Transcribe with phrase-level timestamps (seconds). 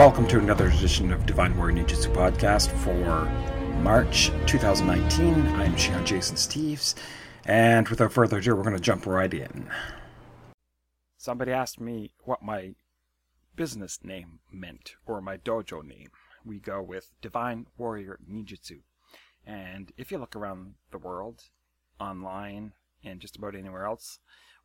[0.00, 3.26] Welcome to another edition of Divine Warrior Ninjutsu Podcast for
[3.82, 5.46] March 2019.
[5.48, 6.94] I'm Shihan Jason Steves,
[7.44, 9.68] and without further ado, we're going to jump right in.
[11.18, 12.76] Somebody asked me what my
[13.56, 16.08] business name meant, or my dojo name.
[16.46, 18.78] We go with Divine Warrior Ninjutsu.
[19.46, 21.42] And if you look around the world,
[22.00, 22.72] online,
[23.04, 24.18] and just about anywhere else,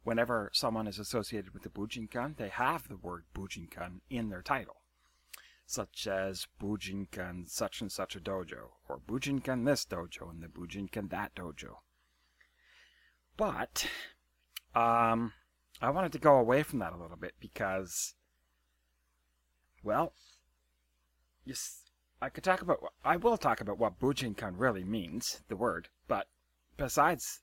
[0.05, 4.77] whenever someone is associated with the Bujinkan, they have the word Bujinkan in their title
[5.65, 11.09] such as Bujinkan such and such a dojo, or Bujinkan this dojo, and the Bujinkan
[11.09, 11.77] that dojo.
[13.35, 13.87] But,
[14.75, 15.33] um,
[15.81, 18.15] I wanted to go away from that a little bit because,
[19.83, 20.13] well,
[21.43, 21.81] yes,
[22.21, 26.27] I could talk about, I will talk about what Bujinkan really means, the word, but
[26.77, 27.41] besides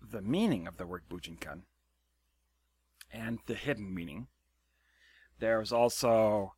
[0.00, 1.62] the meaning of the word Bujinkan
[3.12, 4.28] and the hidden meaning,
[5.38, 6.54] there's also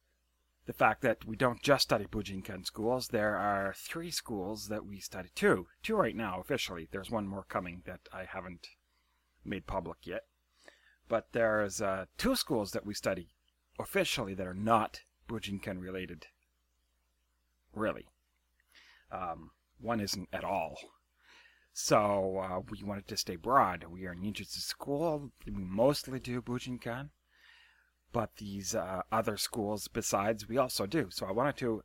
[0.70, 3.08] the fact that we don't just study Bujinkan schools.
[3.08, 5.28] There are three schools that we study.
[5.34, 5.66] Two.
[5.82, 6.86] Two right now, officially.
[6.92, 8.68] There's one more coming that I haven't
[9.44, 10.26] made public yet.
[11.08, 13.30] But there's uh, two schools that we study
[13.80, 16.26] officially that are not Bujinkan related.
[17.74, 18.06] Really.
[19.10, 20.78] Um, one isn't at all.
[21.72, 23.86] So uh, we wanted to stay broad.
[23.90, 25.32] We are in ninjutsu school.
[25.44, 27.08] We mostly do Bujinkan
[28.12, 31.08] but these uh, other schools besides we also do.
[31.10, 31.82] So I wanted to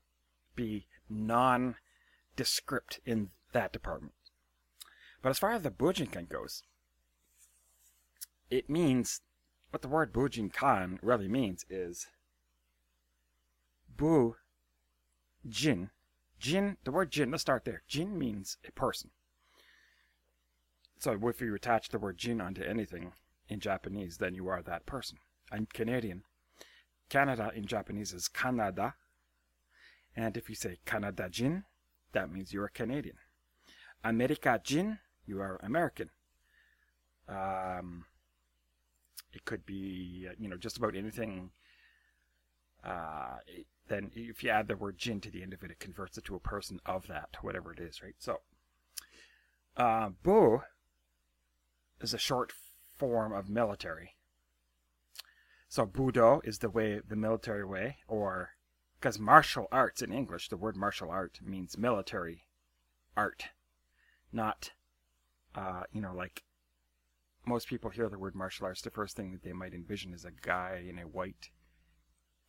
[0.56, 4.14] be non-descript in that department.
[5.22, 6.64] But as far as the Bujinkan goes,
[8.50, 9.22] it means
[9.72, 12.08] what the word Bujinkan really means is
[13.98, 14.36] Bu
[15.48, 15.90] Jin.
[16.40, 17.84] Jin, the word Jin, let's start there.
[17.88, 19.12] Jin means a person.
[20.98, 23.14] So if you attach the word Jin onto anything
[23.48, 25.18] in Japanese, then you are that person.
[25.56, 26.24] I'm Canadian.
[27.08, 28.96] Canada in Japanese is Kanada.
[30.14, 31.64] And if you say Canada Jin,
[32.12, 33.16] that means you're Canadian.
[34.04, 36.10] America Jin, you are American.
[37.30, 38.04] Um,
[39.32, 41.52] it could be, you know, just about anything.
[42.84, 43.38] Uh,
[43.88, 46.26] then if you add the word Jin to the end of it, it converts it
[46.26, 48.16] to a person of that, whatever it is, right?
[48.20, 48.42] So,
[49.78, 50.64] uh, Bu
[52.02, 52.52] is a short
[52.98, 54.15] form of military.
[55.76, 58.52] So Budo is the way, the military way, or
[58.98, 62.48] because martial arts in English, the word martial art means military
[63.18, 63.48] art,
[64.32, 64.72] not,
[65.54, 66.44] uh, you know, like
[67.46, 70.24] most people hear the word martial arts, the first thing that they might envision is
[70.24, 71.50] a guy in a white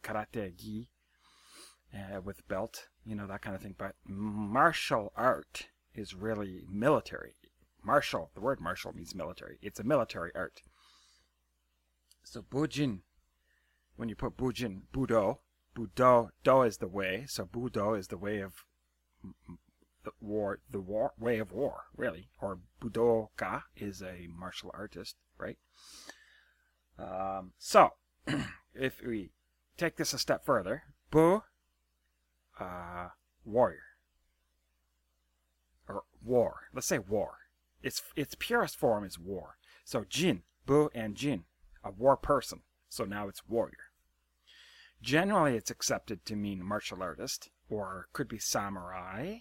[0.04, 0.88] karate gi
[1.92, 3.75] uh, with belt, you know, that kind of thing.
[3.76, 5.66] But martial art
[5.97, 7.34] is really military.
[7.82, 9.59] Martial, the word martial means military.
[9.62, 10.62] It's a military art.
[12.22, 13.00] So Bujin
[13.97, 15.39] when you put Bujin, Budo,
[15.77, 18.65] Budo, Do is the way, so Budo is the way of
[20.05, 22.31] the war, the war, way of war, really.
[22.41, 25.59] Or Budoka is a martial artist, right?
[26.99, 27.91] Um, so,
[28.75, 29.33] if we
[29.77, 31.43] take this a step further, Bu,
[32.59, 33.09] uh,
[33.45, 33.83] warrior.
[35.89, 36.63] Or war.
[36.73, 37.39] Let's say war.
[37.83, 39.57] Its, its purest form is war.
[39.84, 41.45] So Jin, Bu and Jin,
[41.84, 42.63] a war person.
[42.89, 43.85] So now it's warrior.
[45.06, 49.37] Generally, it's accepted to mean martial artist, or could be samurai,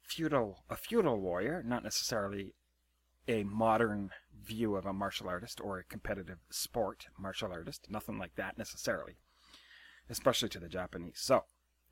[0.00, 2.54] feudal, a feudal warrior, not necessarily
[3.28, 8.34] a modern view of a martial artist or a competitive sport martial artist, nothing like
[8.36, 9.18] that necessarily,
[10.08, 11.18] especially to the Japanese.
[11.20, 11.44] So,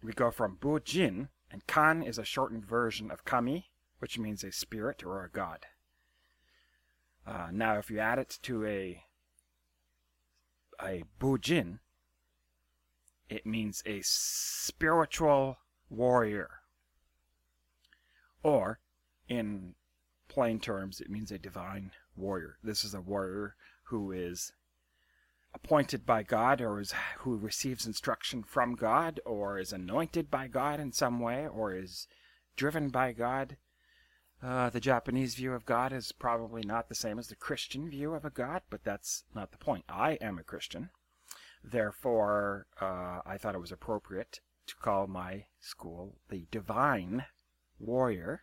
[0.03, 4.51] we go from Bujin, and Kan is a shortened version of Kami, which means a
[4.51, 5.67] spirit or a god.
[7.27, 9.03] Uh, now, if you add it to a
[10.81, 11.81] a Bujin,
[13.29, 15.59] it means a spiritual
[15.91, 16.51] warrior.
[18.43, 18.81] Or,
[19.29, 19.75] in
[20.29, 22.59] plain terms, it means a divine warrior.
[22.63, 24.53] This is a warrior who is
[25.55, 30.79] appointed by God or is who receives instruction from God or is anointed by God
[30.79, 32.07] in some way or is
[32.57, 33.57] driven by God.
[34.43, 38.13] Uh, the Japanese view of God is probably not the same as the Christian view
[38.13, 39.85] of a God, but that's not the point.
[39.89, 40.91] I am a Christian.
[41.69, 47.27] Therefore, uh, I thought it was appropriate to call my school the Divine
[47.81, 48.43] Warrior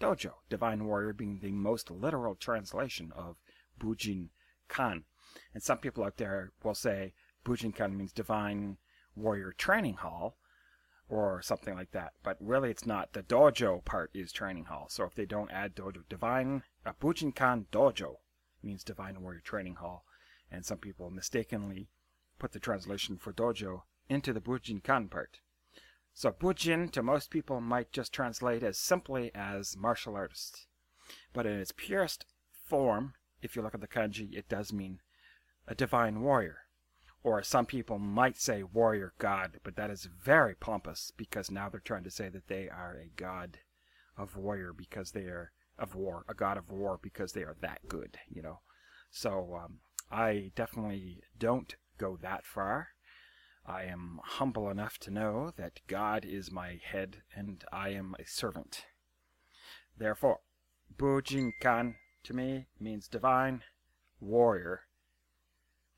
[0.00, 0.34] Dojo.
[0.48, 3.36] Divine Warrior being the most literal translation of
[3.78, 4.30] Bujin
[4.68, 5.04] Kan.
[5.54, 8.78] And some people out there will say Bujin Kan means Divine
[9.14, 10.36] Warrior Training Hall
[11.08, 12.14] or something like that.
[12.24, 13.12] But really, it's not.
[13.12, 14.86] The dojo part is training hall.
[14.88, 18.16] So if they don't add dojo, Divine uh, Bujinkan Dojo
[18.62, 20.04] means Divine Warrior Training Hall.
[20.50, 21.88] And some people mistakenly
[22.42, 25.38] put the translation for dojo into the Bujinkan part.
[26.12, 30.66] So Bujin to most people might just translate as simply as martial artist.
[31.32, 32.26] But in its purest
[32.64, 34.98] form, if you look at the kanji, it does mean
[35.68, 36.62] a divine warrior.
[37.22, 41.78] Or some people might say warrior god, but that is very pompous because now they're
[41.78, 43.58] trying to say that they are a god
[44.16, 47.86] of warrior because they are of war, a god of war because they are that
[47.86, 48.62] good, you know.
[49.12, 49.78] So um,
[50.10, 52.88] I definitely don't go that far.
[53.64, 58.26] I am humble enough to know that God is my head and I am a
[58.26, 58.86] servant.
[59.96, 60.40] Therefore,
[60.96, 61.94] Bujinkan
[62.24, 63.62] to me means divine
[64.20, 64.80] warrior.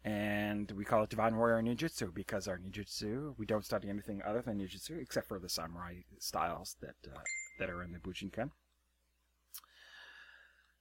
[0.05, 4.43] And we call it divine warrior ninjutsu because our ninjutsu, we don't study anything other
[4.43, 7.21] than ninjutsu except for the samurai styles that uh,
[7.59, 8.51] that are in the Bujinkan.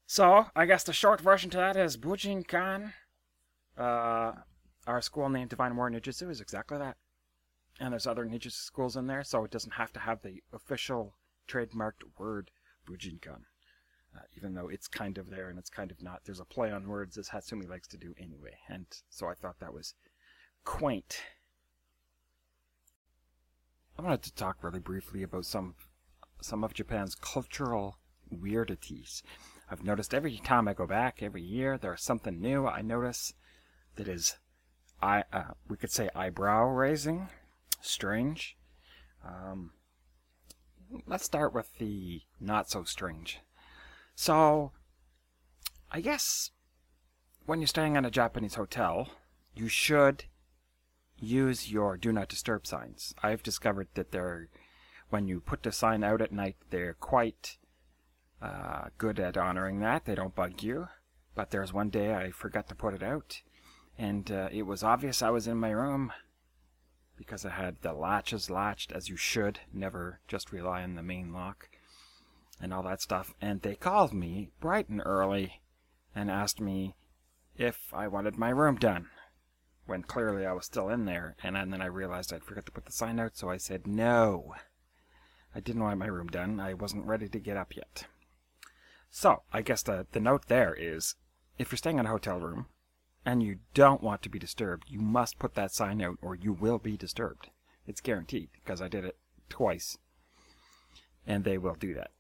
[0.06, 2.92] So, I guess the short version to that is Bujinkan
[3.78, 4.34] uh,
[4.88, 6.98] our school named Divine Warrior Ninjutsu is exactly that.
[7.80, 11.16] And there's other ninja schools in there, so it doesn't have to have the official
[11.48, 12.52] trademarked word
[12.88, 13.46] Bujinkan.
[14.16, 16.22] Uh, even though it's kind of there and it's kind of not.
[16.24, 18.58] There's a play on words as Hatsumi likes to do anyway.
[18.70, 19.96] And so I thought that was
[20.64, 21.20] quaint.
[23.98, 25.76] I wanted to talk really briefly about some
[26.42, 27.98] some of Japan's cultural
[28.30, 29.24] weirdities.
[29.72, 33.34] I've noticed every time I go back, every year, there's something new I notice
[33.96, 34.36] that is,
[35.04, 37.28] Uh, we could say eyebrow raising,
[37.82, 38.56] strange.
[39.26, 39.72] Um,
[41.06, 43.42] let's start with the not so strange.
[44.16, 44.72] So,
[45.92, 46.52] I guess
[47.46, 49.10] when you're staying in a Japanese hotel,
[49.54, 50.24] you should
[51.18, 53.14] use your do not disturb signs.
[53.22, 54.48] I've discovered that they're
[55.10, 57.58] when you put the sign out at night, they're quite
[58.42, 60.06] uh, good at honoring that.
[60.06, 60.88] They don't bug you.
[61.36, 63.42] But there's one day I forgot to put it out,
[63.98, 66.12] and uh, it was obvious I was in my room
[67.18, 71.32] because I had the latches latched as you should, never just rely on the main
[71.32, 71.70] lock
[72.60, 73.34] and all that stuff.
[73.42, 75.62] And they called me bright and early
[76.16, 76.96] and asked me
[77.56, 79.10] if I wanted my room done
[79.86, 81.36] when clearly I was still in there.
[81.44, 84.56] And then I realized I'd forgot to put the sign out, so I said no.
[85.56, 86.60] I didn't want my room done.
[86.60, 88.06] I wasn't ready to get up yet.
[89.12, 91.16] So, I guess the, the note there is
[91.60, 92.66] if you're staying in a hotel room,
[93.26, 96.54] and you don't want to be disturbed, you must put that sign out or you
[96.54, 97.50] will be disturbed.
[97.88, 99.18] It's guaranteed because I did it
[99.50, 99.98] twice.
[101.26, 102.12] And they will do that.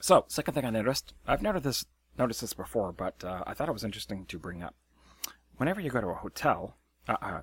[0.00, 1.84] So, second thing I noticed, I've noticed this
[2.18, 4.74] noticed this before, but uh, I thought it was interesting to bring up.
[5.56, 6.76] Whenever you go to a hotel,
[7.08, 7.40] uh, uh,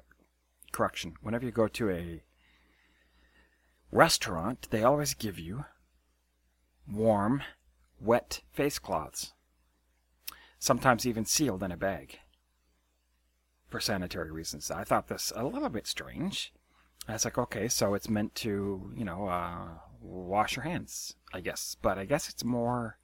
[0.72, 2.24] correction, whenever you go to a
[3.92, 5.66] restaurant, they always give you
[6.92, 7.44] warm,
[8.00, 9.34] wet face cloths
[10.60, 12.20] sometimes even sealed in a bag
[13.68, 14.72] for sanitary reasons.
[14.72, 16.54] I thought this a little bit strange.
[17.08, 19.68] I was like, okay, so it's meant to, you know, uh,
[20.02, 21.76] wash your hands, I guess.
[21.82, 22.98] But I guess it's more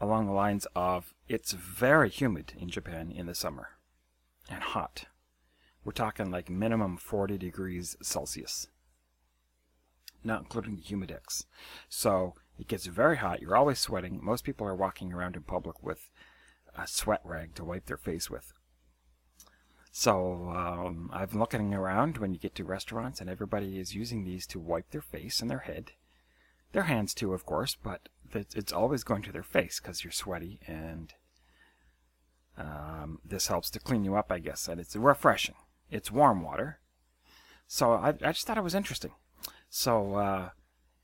[0.00, 3.70] along the lines of it's very humid in Japan in the summer
[4.50, 5.06] and hot.
[5.84, 8.68] We're talking like minimum 40 degrees Celsius,
[10.24, 11.44] not including the humidex.
[11.88, 13.40] So it gets very hot.
[13.40, 14.18] You're always sweating.
[14.22, 16.10] Most people are walking around in public with
[16.76, 18.52] a sweat rag to wipe their face with.
[19.90, 24.24] So um, I've been looking around when you get to restaurants, and everybody is using
[24.24, 25.92] these to wipe their face and their head,
[26.72, 30.60] their hands too, of course, but it's always going to their face because you're sweaty,
[30.66, 31.14] and
[32.58, 35.54] um, this helps to clean you up, I guess, and it's refreshing.
[35.90, 36.80] It's warm water,
[37.66, 39.12] so I, I just thought it was interesting.
[39.70, 40.48] So uh,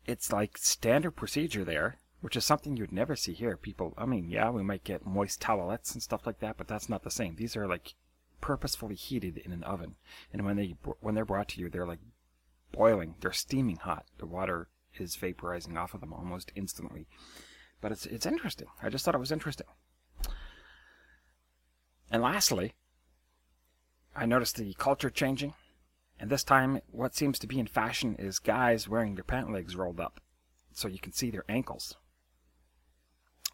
[0.04, 3.56] it's like standard procedure there which is something you'd never see here.
[3.56, 6.88] People, I mean, yeah, we might get moist towelettes and stuff like that, but that's
[6.88, 7.34] not the same.
[7.34, 7.94] These are like
[8.40, 9.96] purposefully heated in an oven,
[10.32, 11.98] and when they when they're brought to you, they're like
[12.70, 13.16] boiling.
[13.20, 14.06] They're steaming hot.
[14.18, 17.06] The water is vaporizing off of them almost instantly.
[17.80, 18.68] But it's it's interesting.
[18.80, 19.66] I just thought it was interesting.
[22.10, 22.74] And lastly,
[24.14, 25.54] I noticed the culture changing.
[26.20, 29.74] And this time, what seems to be in fashion is guys wearing their pant legs
[29.74, 30.20] rolled up
[30.72, 31.96] so you can see their ankles.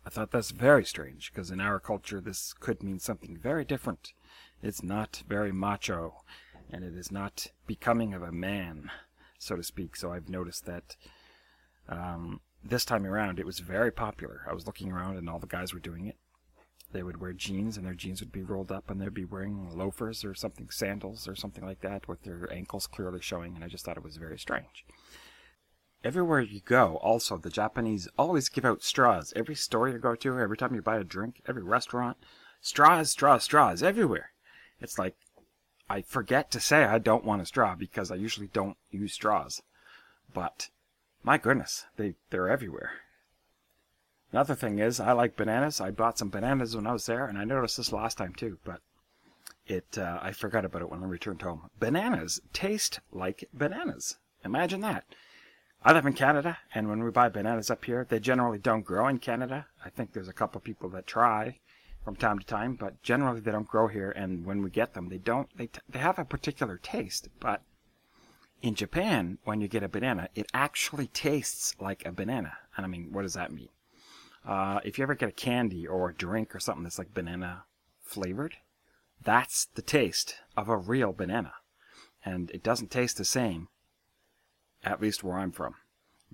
[0.08, 4.14] I thought that's very strange, because in our culture this could mean something very different.
[4.62, 6.22] It's not very macho,
[6.70, 8.90] and it is not becoming of a man,
[9.38, 9.96] so to speak.
[9.96, 10.96] So I've noticed that
[11.90, 14.46] um, this time around it was very popular.
[14.48, 16.16] I was looking around, and all the guys were doing it.
[16.90, 19.76] They would wear jeans, and their jeans would be rolled up, and they'd be wearing
[19.76, 23.68] loafers or something, sandals or something like that, with their ankles clearly showing, and I
[23.68, 24.86] just thought it was very strange.
[26.08, 29.34] Everywhere you go, also, the Japanese always give out straws.
[29.36, 32.16] Every store you go to, every time you buy a drink, every restaurant,
[32.62, 34.30] straws, straws, straws, everywhere.
[34.80, 35.16] It's like,
[35.90, 39.60] I forget to say I don't want a straw because I usually don't use straws.
[40.32, 40.70] But
[41.22, 42.92] my goodness, they, they're everywhere.
[44.32, 45.78] Another thing is, I like bananas.
[45.78, 48.56] I bought some bananas when I was there, and I noticed this last time too,
[48.64, 48.80] but
[49.66, 51.68] it uh, I forgot about it when I returned home.
[51.78, 54.16] Bananas taste like bananas.
[54.42, 55.04] Imagine that.
[55.84, 59.06] I live in Canada, and when we buy bananas up here, they generally don't grow
[59.06, 59.66] in Canada.
[59.84, 61.60] I think there's a couple of people that try
[62.04, 64.10] from time to time, but generally they don't grow here.
[64.10, 65.48] And when we get them, they don't.
[65.56, 67.62] They t- they have a particular taste, but
[68.60, 72.54] in Japan, when you get a banana, it actually tastes like a banana.
[72.76, 73.68] And I mean, what does that mean?
[74.44, 77.64] Uh, if you ever get a candy or a drink or something that's like banana
[78.02, 78.56] flavored,
[79.22, 81.52] that's the taste of a real banana.
[82.24, 83.68] And it doesn't taste the same
[84.84, 85.74] at least where I'm from.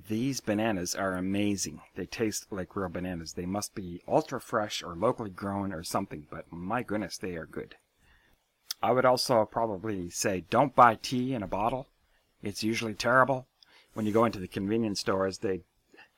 [0.09, 1.81] These bananas are amazing.
[1.95, 3.35] They taste like real bananas.
[3.35, 7.47] They must be ultra fresh or locally grown or something, but my goodness, they are
[7.47, 7.77] good.
[8.83, 11.89] I would also probably say don't buy tea in a bottle.
[12.43, 13.47] It's usually terrible.
[13.95, 15.63] When you go into the convenience stores, they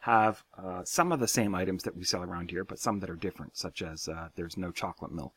[0.00, 3.11] have uh, some of the same items that we sell around here, but some that
[3.11, 5.35] are different, such as uh, there's no chocolate milk.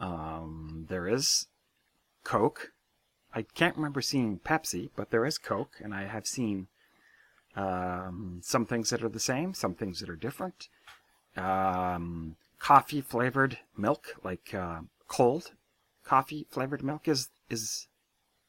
[0.00, 1.48] Um, there is
[2.24, 2.72] Coke,
[3.32, 6.66] I can't remember seeing Pepsi, but there is Coke, and I have seen
[7.56, 10.68] um, some things that are the same, some things that are different.
[11.36, 15.52] Um, coffee flavored milk, like uh, cold
[16.04, 17.86] coffee flavored milk, is is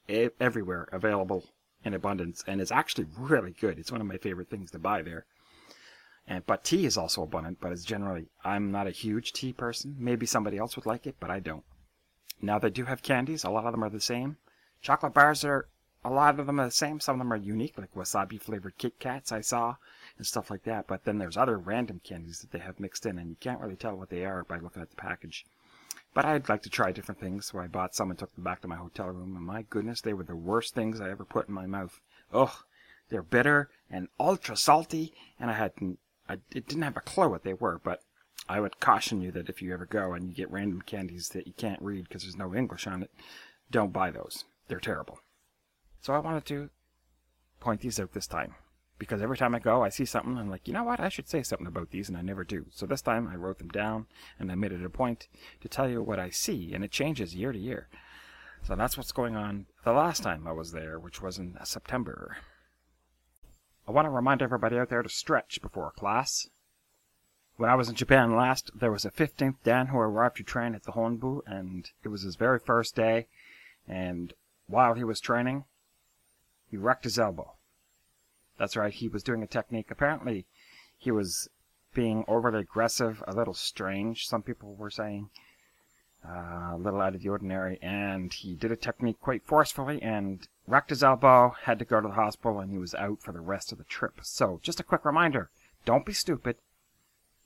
[0.08, 1.46] everywhere available
[1.84, 3.80] in abundance, and it's actually really good.
[3.80, 5.26] It's one of my favorite things to buy there.
[6.28, 9.96] And but tea is also abundant, but it's generally I'm not a huge tea person.
[10.00, 11.64] Maybe somebody else would like it, but I don't.
[12.42, 13.44] Now they do have candies.
[13.44, 14.38] A lot of them are the same.
[14.82, 15.68] Chocolate bars are
[16.04, 17.00] a lot of them are the same.
[17.00, 19.76] Some of them are unique, like wasabi flavored Kit Kats I saw
[20.18, 20.88] and stuff like that.
[20.88, 23.76] But then there's other random candies that they have mixed in, and you can't really
[23.76, 25.46] tell what they are by looking at the package.
[26.14, 28.62] But I'd like to try different things, so I bought some and took them back
[28.62, 29.36] to my hotel room.
[29.36, 32.00] And my goodness, they were the worst things I ever put in my mouth.
[32.34, 32.52] Ugh,
[33.10, 37.54] they're bitter and ultra salty, and I hadn't, I didn't have a clue what they
[37.54, 37.80] were.
[37.82, 38.02] But
[38.50, 41.46] I would caution you that if you ever go and you get random candies that
[41.46, 43.12] you can't read because there's no English on it,
[43.70, 44.44] don't buy those.
[44.72, 45.20] They're terrible.
[46.00, 46.70] So I wanted to
[47.60, 48.56] point these out this time.
[48.98, 51.10] Because every time I go, I see something, and I'm like, you know what, I
[51.10, 52.68] should say something about these, and I never do.
[52.72, 54.06] So this time I wrote them down,
[54.40, 55.28] and I made it a point
[55.60, 57.90] to tell you what I see, and it changes year to year.
[58.64, 62.38] So that's what's going on the last time I was there, which was in September.
[63.86, 66.48] I want to remind everybody out there to stretch before class.
[67.58, 70.76] When I was in Japan last, there was a 15th Dan who arrived to train
[70.76, 73.28] at the Honbu, and it was his very first day,
[73.86, 74.34] and
[74.72, 75.66] while he was training,
[76.70, 77.54] he wrecked his elbow.
[78.58, 79.92] That's right, he was doing a technique.
[79.92, 80.46] Apparently,
[80.98, 81.50] he was
[81.94, 85.30] being overly aggressive, a little strange, some people were saying,
[86.28, 90.48] uh, a little out of the ordinary, and he did a technique quite forcefully and
[90.68, 93.42] wrecked his elbow, had to go to the hospital, and he was out for the
[93.42, 94.20] rest of the trip.
[94.22, 95.50] So, just a quick reminder
[95.84, 96.58] don't be stupid.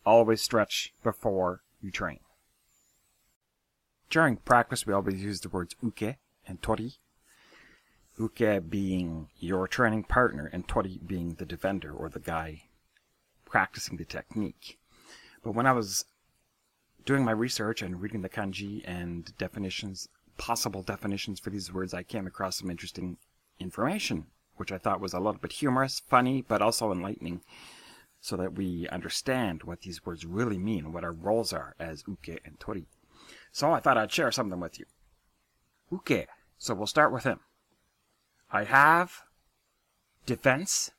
[0.05, 2.19] Always stretch before you train.
[4.09, 6.17] During practice, we always use the words uke
[6.47, 6.95] and tori
[8.17, 12.63] Uke being your training partner and Tori being the defender or the guy
[13.45, 14.79] practicing the technique.
[15.43, 16.05] But when I was
[17.05, 20.07] doing my research and reading the kanji and definitions,
[20.37, 23.17] possible definitions for these words, I came across some interesting
[23.59, 27.41] information, which I thought was a little bit humorous, funny, but also enlightening,
[28.21, 32.41] so that we understand what these words really mean, what our roles are as uke
[32.43, 32.87] and tori.
[33.51, 34.85] So I thought I'd share something with you.
[35.91, 36.27] Uke.
[36.57, 37.39] So we'll start with him.
[38.55, 39.23] I have
[40.25, 40.91] defense,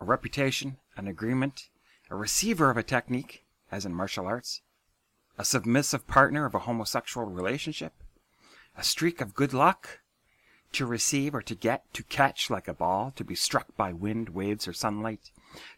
[0.00, 1.70] a reputation, an agreement,
[2.08, 4.62] a receiver of a technique, as in martial arts,
[5.36, 7.94] a submissive partner of a homosexual relationship,
[8.78, 10.02] a streak of good luck,
[10.70, 14.28] to receive or to get, to catch like a ball, to be struck by wind,
[14.28, 15.32] waves, or sunlight,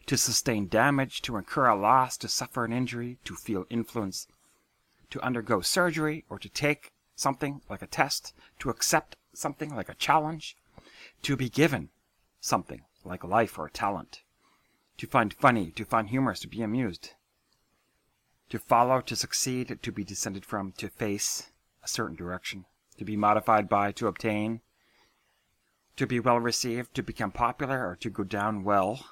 [0.05, 4.27] to sustain damage, to incur a loss, to suffer an injury, to feel influence,
[5.09, 9.95] to undergo surgery, or to take something like a test, to accept something like a
[9.95, 10.55] challenge,
[11.25, 11.89] to be given
[12.39, 14.21] something like life or talent,
[14.95, 17.13] to find funny, to find humorous, to be amused,
[18.47, 21.49] to follow, to succeed, to be descended from, to face
[21.83, 22.65] a certain direction,
[22.99, 24.61] to be modified by, to obtain,
[25.95, 29.03] to be well received, to become popular, or to go down well.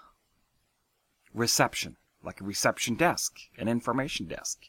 [1.33, 4.65] Reception, like a reception desk, an information desk.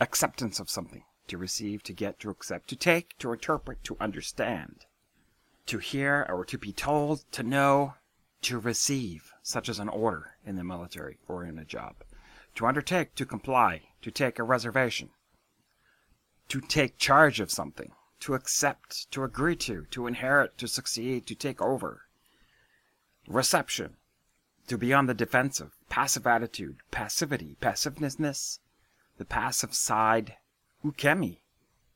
[0.00, 4.84] Acceptance of something, to receive, to get, to accept, to take, to interpret, to understand
[5.68, 7.94] to hear or to be told, to know,
[8.42, 11.96] to receive, such as an order in the military or in a job,
[12.54, 15.10] to undertake, to comply, to take a reservation,
[16.48, 21.34] to take charge of something, to accept, to agree to, to inherit, to succeed, to
[21.34, 22.02] take over.
[23.26, 23.96] Reception,
[24.66, 28.60] to be on the defensive, passive attitude, passivity, passiveness,
[29.18, 30.36] the passive side,
[30.84, 31.38] ukemi,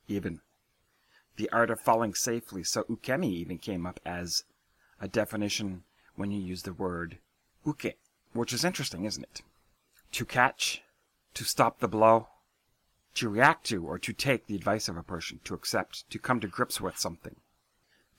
[0.09, 0.41] even.
[1.36, 4.44] The art of falling safely, so ukemi even came up as
[5.00, 5.84] a definition
[6.14, 7.18] when you use the word
[7.64, 7.96] uke,
[8.32, 9.42] which is interesting, isn't it?
[10.12, 10.82] To catch,
[11.34, 12.28] to stop the blow,
[13.14, 16.40] to react to or to take the advice of a person, to accept, to come
[16.40, 17.36] to grips with something.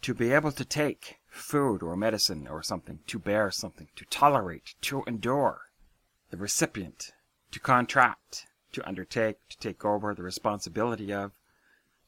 [0.01, 4.75] To be able to take food or medicine or something, to bear something, to tolerate,
[4.81, 5.69] to endure.
[6.29, 7.11] The recipient,
[7.51, 11.31] to contract, to undertake, to take over the responsibility of,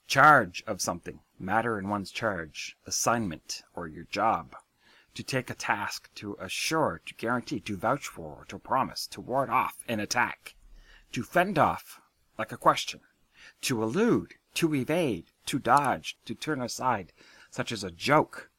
[0.08, 4.56] charge of something, matter in one's charge, assignment, or your job.
[5.16, 9.50] To take a task, to assure, to guarantee, to vouch for, to promise, to ward
[9.50, 10.56] off an attack.
[11.14, 12.02] To fend off,
[12.38, 13.00] like a question.
[13.62, 17.14] To elude, to evade, to dodge, to turn aside,
[17.50, 18.50] such as a joke.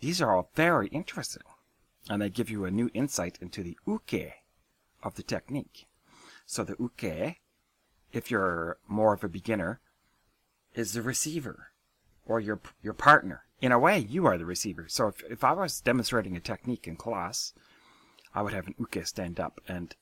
[0.00, 1.42] These are all very interesting,
[2.10, 4.32] and they give you a new insight into the uke
[5.02, 5.86] of the technique.
[6.46, 7.36] So the uke,
[8.12, 9.80] if you're more of a beginner,
[10.74, 11.70] is the receiver
[12.26, 13.44] or your your partner.
[13.60, 14.86] In a way, you are the receiver.
[14.88, 17.54] So if, if I was demonstrating a technique in class,
[18.34, 19.94] I would have an uke stand up and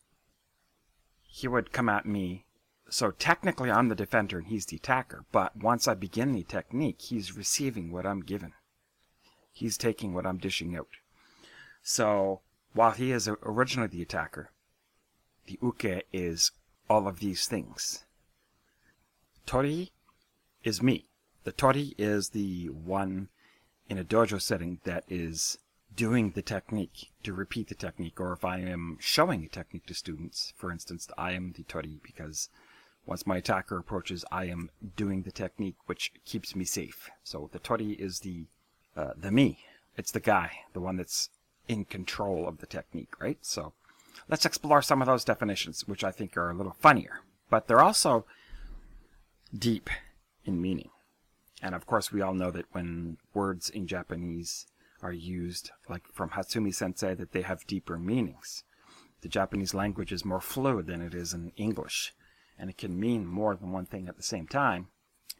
[1.23, 2.47] he would come at me.
[2.89, 7.01] So technically I'm the defender and he's the attacker, but once I begin the technique,
[7.01, 8.53] he's receiving what I'm given.
[9.53, 10.89] He's taking what I'm dishing out.
[11.83, 12.41] So
[12.75, 14.51] while he is originally the attacker,
[15.47, 16.53] the uke is
[16.89, 18.05] all of these things.
[19.47, 19.93] Tori
[20.65, 21.07] is me.
[21.45, 23.29] The tori is the one
[23.89, 25.59] in a dojo setting that is
[25.95, 29.95] doing the technique to repeat the technique, or if I am showing a technique to
[29.95, 32.49] students, for instance, I am the tori because
[33.05, 37.11] once my attacker approaches, I am doing the technique which keeps me safe.
[37.25, 38.45] So the tori is the
[38.97, 39.59] uh, the me.
[39.97, 41.31] It's the guy, the one that's
[41.69, 43.39] in control of the technique, right?
[43.43, 43.73] So
[44.29, 47.83] let's explore some of those definitions, which I think are a little funnier, but they're
[47.83, 48.25] also
[49.57, 49.91] deep
[50.45, 50.91] in meaning.
[51.63, 54.67] And of course, we all know that when words in Japanese
[55.01, 58.65] are used, like from Hatsumi sensei, that they have deeper meanings.
[59.21, 62.13] The Japanese language is more fluid than it is in English,
[62.59, 64.89] and it can mean more than one thing at the same time.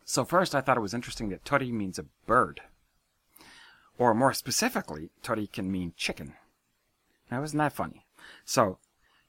[0.05, 2.61] So, first, I thought it was interesting that tori means a bird.
[3.99, 6.35] Or more specifically, tori can mean chicken.
[7.31, 8.07] Now, isn't that funny?
[8.45, 8.79] So,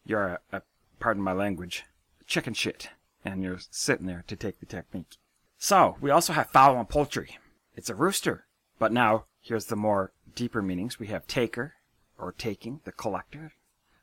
[0.06, 0.62] you're a, a
[1.00, 1.86] pardon my language,
[2.28, 2.90] chicken shit,
[3.26, 5.18] and you're sitting there to take the technique.
[5.64, 7.40] So, we also have fowl and poultry.
[7.74, 8.48] It's a rooster.
[8.80, 11.00] But now, here's the more deeper meanings.
[11.00, 11.76] We have taker,
[12.18, 13.54] or taking, the collector,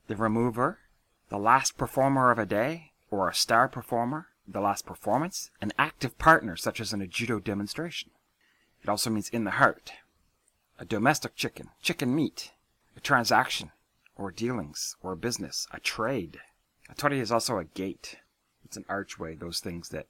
[0.07, 0.79] the remover,
[1.29, 6.16] the last performer of a day, or a star performer, the last performance, an active
[6.16, 8.09] partner, such as in a judo demonstration.
[8.83, 9.92] It also means in the heart,
[10.79, 12.53] a domestic chicken, chicken meat,
[12.96, 13.70] a transaction,
[14.16, 16.40] or dealings, or business, a trade.
[16.88, 18.16] A tori is also a gate.
[18.64, 20.07] It's an archway, those things that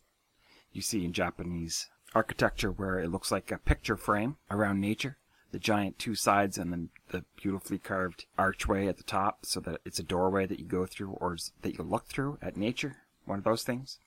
[0.73, 5.17] you see in Japanese architecture where it looks like a picture frame around nature.
[5.53, 9.81] The giant two sides and then the beautifully carved archway at the top so that
[9.85, 12.99] it's a doorway that you go through or that you look through at nature.
[13.25, 13.99] One of those things.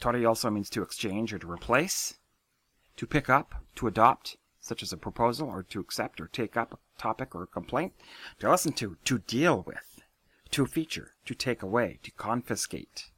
[0.00, 2.14] Tori also means to exchange or to replace,
[2.96, 6.72] to pick up, to adopt, such as a proposal, or to accept or take up
[6.72, 7.92] a topic or a complaint,
[8.38, 10.00] to listen to, to deal with,
[10.50, 13.10] to feature, to take away, to confiscate,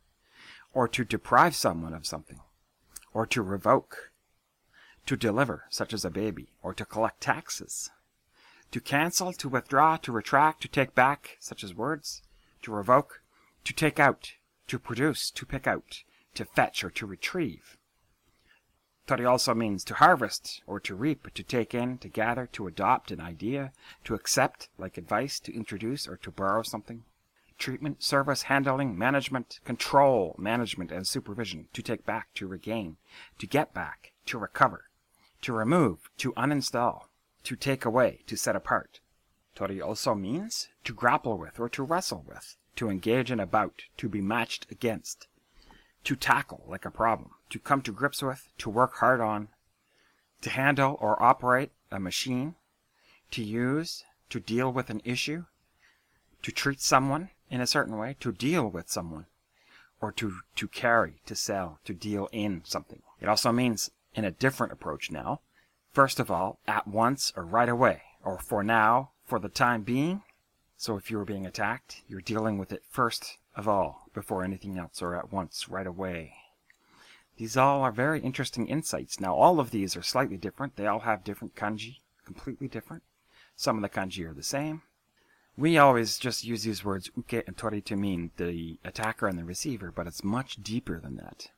[0.73, 2.41] or to deprive someone of something
[3.13, 4.11] or to revoke,
[5.07, 7.91] to deliver, such as a baby, or to collect taxes,
[8.71, 12.23] to cancel, to withdraw, to retract, to take back, such as words,
[12.63, 13.23] to revoke,
[13.65, 14.33] to take out,
[14.67, 16.03] to produce, to pick out,
[16.35, 17.77] to fetch, or to retrieve.
[19.07, 23.11] Tori also means to harvest, or to reap, to take in, to gather, to adopt
[23.11, 23.73] an idea,
[24.05, 27.05] to accept, like advice, to introduce, or to borrow something
[27.59, 32.97] treatment, service, handling, management, control, management, and supervision, to take back, to regain,
[33.39, 34.85] to get back, to recover,
[35.43, 37.05] to remove, to uninstall,
[37.45, 39.01] to take away, to set apart.
[39.55, 43.83] Tori also means to grapple with or to wrestle with, to engage in a bout,
[43.97, 45.27] to be matched against,
[46.05, 49.49] to tackle like a problem, to come to grips with, to work hard on,
[50.43, 52.55] to handle or operate a machine,
[53.33, 55.45] to use, to deal with an issue,
[56.43, 59.27] to treat someone, in a certain way to deal with someone
[60.01, 63.03] or to, to carry, to sell, to deal in something.
[63.21, 65.41] It also means in a different approach now.
[65.93, 70.23] First of all, at once or right away, or for now, for the time being.
[70.77, 74.79] So if you are being attacked, you're dealing with it first of all, before anything
[74.79, 76.35] else, or at once, right away.
[77.37, 79.19] These all are very interesting insights.
[79.19, 80.77] Now, all of these are slightly different.
[80.77, 83.03] They all have different kanji, completely different.
[83.57, 84.83] Some of the kanji are the same.
[85.59, 89.45] We always just use these words uke and tori to mean the attacker and the
[89.45, 91.51] receiver, but it's much deeper than that.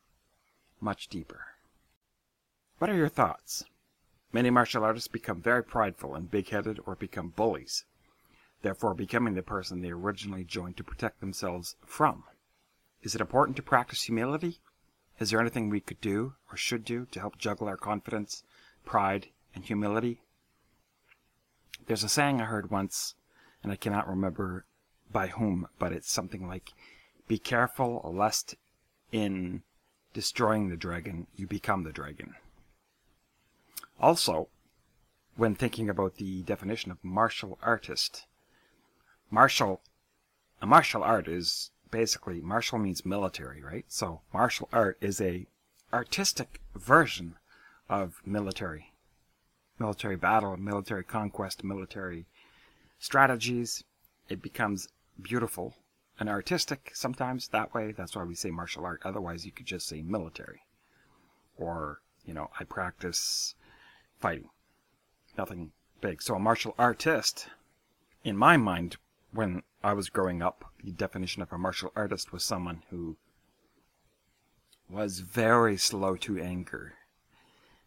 [0.81, 1.49] Much deeper.
[2.79, 3.63] What are your thoughts?
[4.33, 7.85] Many martial artists become very prideful and big headed or become bullies,
[8.63, 12.25] therefore becoming the person they originally joined to protect themselves from.
[13.03, 14.61] Is it important to practice humility?
[15.19, 18.45] Is there anything we could do or should do to help juggle our confidence,
[18.83, 20.23] pride, and humility?
[21.87, 23.15] There's a saying I heard once,
[23.63, 24.65] and I cannot remember
[25.13, 26.73] by whom, but it's something like,
[27.29, 28.57] Be careful lest
[29.13, 29.63] in
[30.13, 32.35] destroying the dragon, you become the dragon.
[34.01, 34.49] Also,
[35.37, 38.27] when thinking about the definition of martial artist,
[39.31, 39.81] martial,
[40.61, 43.85] a martial art is basically martial means military, right?
[43.89, 45.47] So martial art is a
[45.93, 47.37] artistic version
[47.89, 48.93] of military,
[49.79, 52.27] military battle, military conquest, military
[53.01, 53.83] strategies.
[54.29, 54.89] It becomes
[55.21, 55.75] beautiful
[56.21, 57.91] and artistic sometimes that way.
[57.91, 59.01] That's why we say martial art.
[59.05, 60.61] Otherwise, you could just say military,
[61.57, 63.57] or you know, I practice
[64.21, 64.51] fighting.
[65.37, 66.23] Nothing big.
[66.23, 67.49] So a martial artist,
[68.23, 68.99] in my mind,
[69.33, 73.17] when I was growing up, the definition of a martial artist was someone who
[74.89, 76.95] was very slow to anger.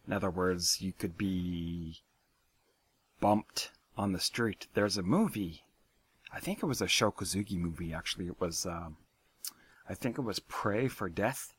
[0.06, 2.00] In other words, you could be
[3.20, 4.66] bumped on the street.
[4.74, 5.62] There's a movie,
[6.32, 8.26] I think it was a Sho Kosugi movie actually.
[8.26, 8.96] It was, um,
[9.88, 11.54] I think it was Pray for Death,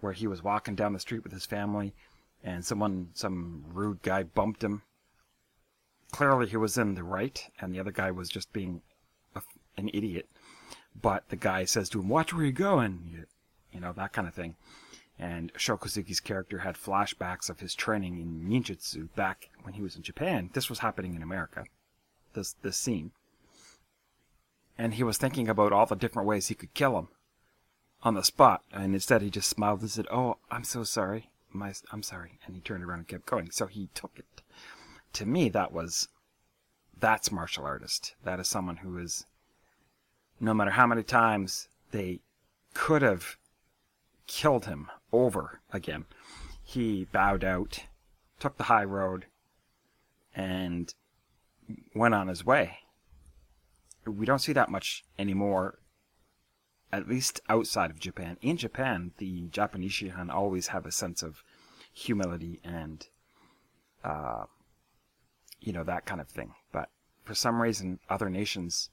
[0.00, 1.94] where he was walking down the street with his family
[2.42, 4.82] and someone, some rude guy bumped him.
[6.10, 8.82] Clearly he was in the right and the other guy was just being
[9.76, 10.28] an idiot.
[11.00, 13.26] But the guy says to him, "Watch where you're going," you,
[13.72, 14.56] you know that kind of thing.
[15.18, 19.96] And Sho Kosugi's character had flashbacks of his training in ninjutsu back when he was
[19.96, 20.50] in Japan.
[20.52, 21.64] This was happening in America.
[22.34, 23.12] This this scene.
[24.78, 27.08] And he was thinking about all the different ways he could kill him
[28.02, 28.62] on the spot.
[28.72, 31.30] And instead, he just smiled and said, "Oh, I'm so sorry.
[31.50, 33.50] My, I'm sorry." And he turned around and kept going.
[33.50, 34.42] So he took it.
[35.14, 36.08] To me, that was
[36.98, 38.14] that's martial artist.
[38.24, 39.26] That is someone who is
[40.40, 42.20] no matter how many times they
[42.74, 43.36] could have
[44.26, 46.06] killed him over again,
[46.62, 47.84] he bowed out,
[48.38, 49.26] took the high road,
[50.34, 50.94] and
[51.94, 52.78] went on his way.
[54.06, 55.78] We don't see that much anymore,
[56.92, 58.36] at least outside of Japan.
[58.42, 61.42] In Japan, the Japanese Shihan always have a sense of
[61.92, 63.06] humility and,
[64.02, 64.44] uh,
[65.60, 66.54] you know, that kind of thing.
[66.72, 66.88] But
[67.24, 68.90] for some reason, other nations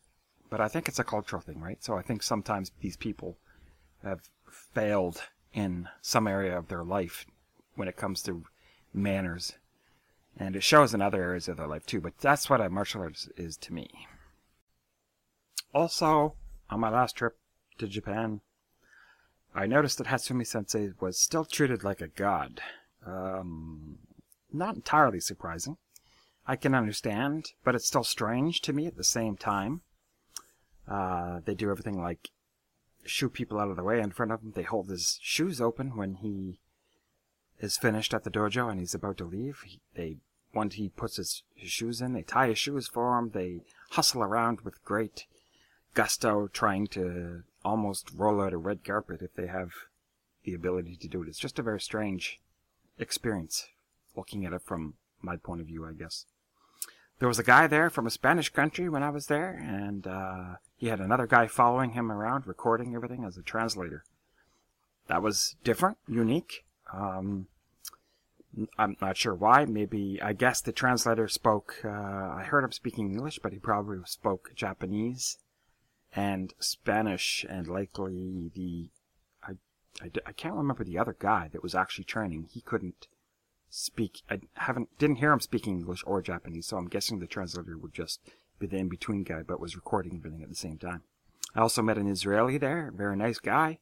[0.49, 1.84] but I think it's a cultural thing, right?
[1.84, 3.38] So I think sometimes these people
[4.04, 5.21] have failed
[5.54, 7.25] in some area of their life
[7.75, 8.43] when it comes to
[8.93, 9.54] manners.
[10.39, 13.02] And it shows in other areas of their life too, but that's what a martial
[13.02, 13.89] artist is to me.
[15.73, 16.36] Also,
[16.69, 17.38] on my last trip
[17.78, 18.39] to Japan,
[19.54, 22.62] I noticed that Hatsumi Sensei was still treated like a god.
[23.06, 23.97] Um,
[24.52, 25.78] not entirely surprising.
[26.47, 29.82] I can understand, but it's still strange to me at the same time.
[30.88, 32.30] Uh, they do everything like
[33.04, 34.54] shoo people out of the way in front of him.
[34.56, 36.60] They hold his shoes open when he
[37.60, 39.62] is finished at the dojo and he's about to leave.
[39.65, 40.17] He, they
[40.54, 43.32] once he puts his, his shoes in, they tie his shoes for him.
[43.32, 45.26] They hustle around with great
[45.94, 49.72] gusto, trying to almost roll out a red carpet if they have
[50.44, 51.28] the ability to do it.
[51.28, 52.40] It's just a very strange
[52.98, 53.68] experience,
[54.16, 56.26] looking at it from my point of view, I guess.
[57.20, 60.56] There was a guy there from a Spanish country when I was there, and uh,
[60.78, 64.06] he had another guy following him around, recording everything as a translator.
[65.08, 66.64] That was different, unique.
[66.94, 67.48] Um,
[68.78, 69.66] I'm not sure why.
[69.66, 71.76] Maybe I guess the translator spoke.
[71.86, 75.38] Uh, I heard him speaking English, but he probably spoke Japanese
[76.16, 78.90] and Spanish, and likely the
[79.44, 79.54] I,
[80.04, 82.48] I, I can't remember the other guy that was actually training.
[82.52, 83.08] He couldn't
[83.70, 84.24] speak.
[84.30, 87.94] I haven't didn't hear him speaking English or Japanese, so I'm guessing the translator would
[87.94, 88.20] just
[88.58, 91.04] be the in-between guy, but was recording everything at the same time.
[91.56, 93.80] I also met an Israeli there, very nice guy.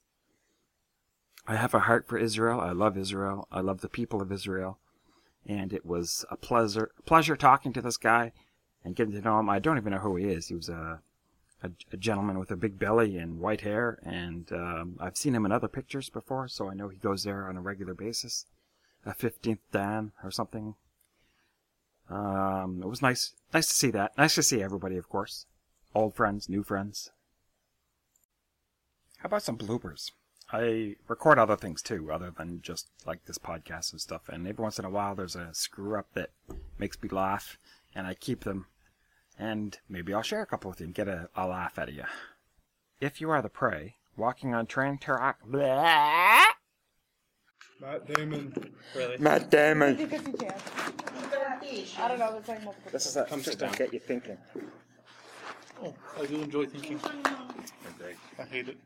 [1.48, 2.60] I have a heart for Israel.
[2.60, 3.48] I love Israel.
[3.52, 4.80] I love the people of Israel.
[5.46, 8.34] And it was a pleasure, pleasure talking to this guy
[8.84, 9.50] and getting to know him.
[9.50, 10.50] I don't even know who he is.
[10.50, 11.00] He was a,
[11.64, 13.98] a, a gentleman with a big belly and white hair.
[14.04, 17.48] And um, I've seen him in other pictures before, so I know he goes there
[17.48, 18.46] on a regular basis.
[19.06, 20.76] A 15th Dan or something.
[22.10, 24.18] Um, it was nice, nice to see that.
[24.18, 25.46] Nice to see everybody, of course.
[25.96, 27.12] Old friends, new friends.
[29.20, 30.12] How about some bloopers?
[30.52, 34.30] I record other things too, other than just like this podcast and stuff.
[34.30, 36.30] And every once in a while, there's a screw up that
[36.80, 37.58] makes me laugh,
[37.94, 38.68] and I keep them.
[39.38, 41.96] And maybe I'll share a couple with you and get a, a laugh out of
[41.96, 42.06] you.
[43.02, 45.38] If you are the prey, walking on train track.
[45.54, 46.56] Ah,
[47.80, 48.74] Matt Damon.
[48.96, 49.18] Really?
[49.18, 49.98] Matt Damon.
[50.08, 50.64] 50 chance.
[52.00, 52.92] I don't know, there's like multiple.
[52.92, 54.38] This is a just to get you thinking.
[55.84, 57.00] Oh, I do enjoy thinking.
[58.40, 58.78] I hate it.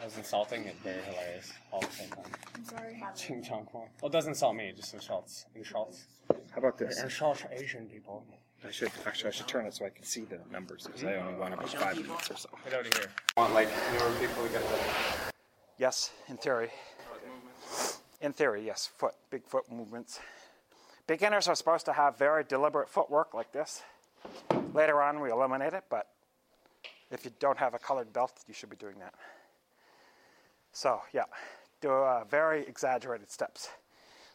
[0.00, 2.24] That was insulting and very hilarious all at the same time.
[2.54, 3.04] I'm sorry.
[3.14, 3.86] Ching Chong Kwong.
[4.00, 5.44] Well, it doesn't insult me, it just insults.
[5.54, 6.06] Insults.
[6.52, 7.02] How about this?
[7.02, 8.24] Insults Asian people.
[8.66, 11.16] I should actually I should turn it so I can see the numbers because I
[11.16, 12.48] only want about five minutes or so.
[12.64, 13.10] Get out of here.
[13.36, 14.78] want like newer people to get the.
[15.76, 16.70] Yes, in theory.
[18.22, 18.86] In theory, yes.
[18.96, 20.18] Foot, big foot movements.
[21.08, 23.82] Beginners are supposed to have very deliberate footwork like this.
[24.72, 26.06] Later on, we eliminate it, but
[27.10, 29.12] if you don't have a colored belt, you should be doing that.
[30.72, 31.24] So, yeah,
[31.80, 33.68] do uh, very exaggerated steps.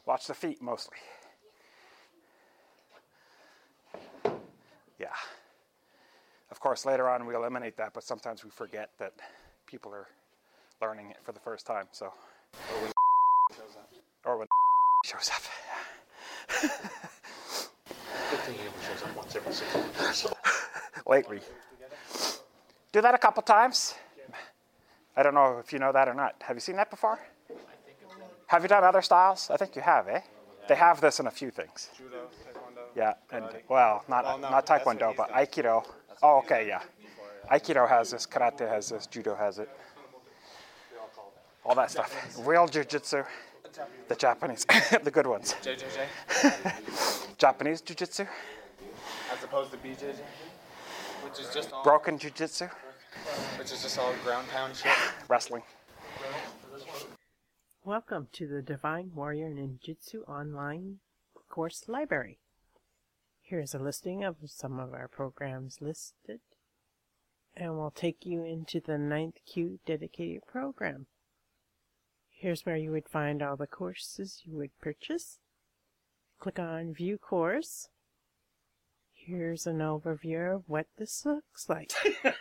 [0.04, 0.98] Watch the feet mostly.
[4.98, 5.08] Yeah.
[6.50, 9.12] Of course, later on, we eliminate that, but sometimes we forget that
[9.66, 10.06] people are
[10.80, 11.86] learning it for the first time.
[11.90, 12.12] So,
[14.24, 14.48] or when
[15.04, 15.42] shows up.
[21.06, 21.40] Lately,
[22.92, 23.94] do that a couple times.
[25.16, 26.34] I don't know if you know that or not.
[26.42, 27.18] Have you seen that before?
[28.48, 29.50] Have you done other styles?
[29.50, 30.20] I think you have, eh?
[30.68, 31.90] They have this in a few things.
[31.96, 32.82] Judo, Taekwondo.
[32.94, 35.84] Yeah, and well, not Well, no, not taekwondo, but aikido.
[36.22, 36.82] Oh, okay, yeah.
[37.50, 39.68] Aikido has this, karate has this, judo has it.
[41.64, 42.36] All that stuff.
[42.44, 43.24] Real jujitsu.
[44.08, 44.64] The Japanese,
[45.02, 45.54] the good ones.
[45.62, 47.36] JJJ?
[47.38, 48.26] Japanese jujitsu,
[49.32, 50.14] As opposed to BJJ?
[51.24, 52.70] Which is just all, broken jujitsu,
[53.58, 54.92] which is just all ground pound shit.
[55.28, 55.62] wrestling.
[57.84, 60.98] Welcome to the Divine Warrior Ninjutsu Online
[61.48, 62.38] Course Library.
[63.40, 66.40] Here's a listing of some of our programs listed,
[67.56, 71.06] and we'll take you into the ninth kyu dedicated program.
[72.28, 75.38] Here's where you would find all the courses you would purchase.
[76.38, 77.88] Click on View Course.
[79.26, 81.92] Here's an overview of what this looks like.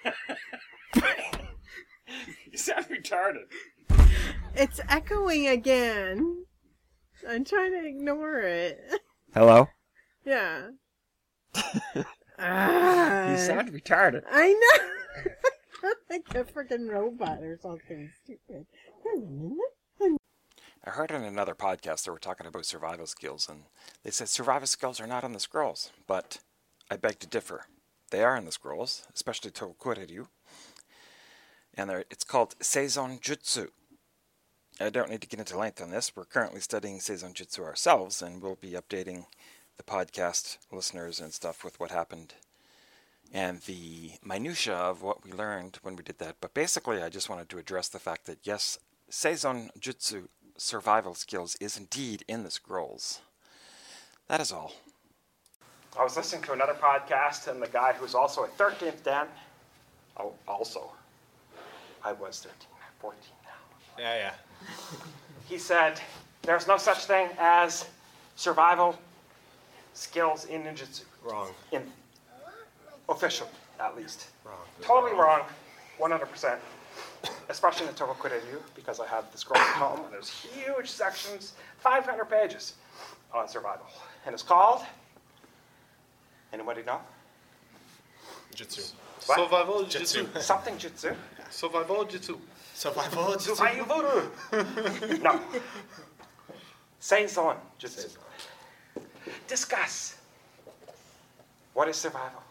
[2.52, 3.50] You sound retarded.
[4.56, 6.46] It's echoing again.
[7.28, 8.80] I'm trying to ignore it.
[9.34, 9.68] Hello.
[10.24, 10.70] Yeah.
[12.40, 14.22] ah, You sound retarded.
[14.32, 15.92] I know.
[16.10, 18.68] like a freaking robot or something stupid.
[20.88, 23.64] I heard on another podcast they were talking about survival skills, and
[24.04, 26.38] they said survival skills are not in the scrolls, but
[26.90, 27.66] I beg to differ.
[28.12, 30.28] They are in the scrolls, especially Tokuryu,
[31.74, 33.70] and it's called Seizon Jutsu.
[34.80, 36.16] I don't need to get into length on this.
[36.16, 39.26] We're currently studying Seizon Jutsu ourselves, and we'll be updating
[39.78, 42.36] the podcast listeners and stuff with what happened
[43.34, 46.36] and the minutia of what we learned when we did that.
[46.40, 48.78] But basically, I just wanted to address the fact that yes,
[49.10, 53.22] Seizon Jutsu survival skills is indeed in the scrolls.
[54.28, 54.74] That is all.
[55.98, 59.28] I was listening to another podcast, and the guy who's also a 13th Dan,
[60.18, 60.92] oh, also,
[62.04, 62.54] I was 13,
[63.00, 64.04] 14 now.
[64.04, 64.34] Yeah, yeah.
[65.48, 66.02] He said,
[66.42, 67.86] There's no such thing as
[68.36, 68.98] survival
[69.94, 71.04] skills in ninjutsu.
[71.24, 71.50] Wrong.
[71.72, 71.84] In
[73.08, 74.28] official, at least.
[74.44, 74.56] Wrong.
[74.82, 75.44] Totally wrong,
[76.00, 76.58] 100%.
[77.48, 81.54] Especially in the Tohokuryu, because I have the scroll at home, and there's huge sections,
[81.80, 82.74] 500 pages
[83.34, 83.86] on survival.
[84.26, 84.84] And it's called,
[86.56, 87.00] anybody know?
[88.56, 88.94] Jutsu.
[89.26, 89.40] What?
[89.40, 90.28] Survival Jitsu.
[90.40, 91.16] Something jutsu.
[91.50, 92.38] Survival Jitsu.
[92.74, 93.56] Survival Jutsu.
[93.56, 94.24] Survival.
[95.22, 95.42] no.
[97.00, 98.18] Seizon jutsu.
[99.48, 100.16] Discuss.
[101.74, 102.44] What is survival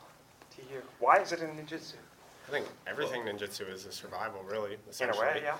[0.56, 0.82] to you?
[1.00, 1.94] Why is it in ninjutsu?
[2.46, 4.76] I think everything ninjutsu is a survival, really.
[5.00, 5.56] In a way, yeah.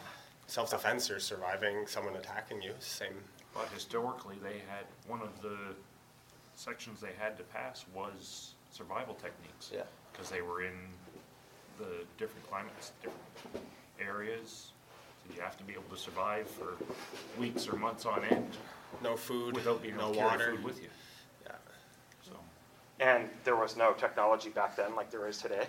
[0.46, 3.14] Self-defense or surviving someone attacking you, same.
[3.54, 5.56] But historically, they had, one of the
[6.56, 9.70] sections they had to pass was survival techniques.
[9.72, 9.82] Yeah.
[10.12, 10.72] Because they were in
[11.78, 13.66] the different climates, different
[14.00, 14.70] areas.
[15.26, 16.74] So you have to be able to survive for
[17.38, 18.56] weeks or months on end
[19.02, 20.50] No food, without being no able to carry water.
[20.56, 20.88] food with you,
[21.44, 21.52] Yeah.
[22.22, 22.32] so.
[23.00, 25.66] And there was no technology back then like there is today.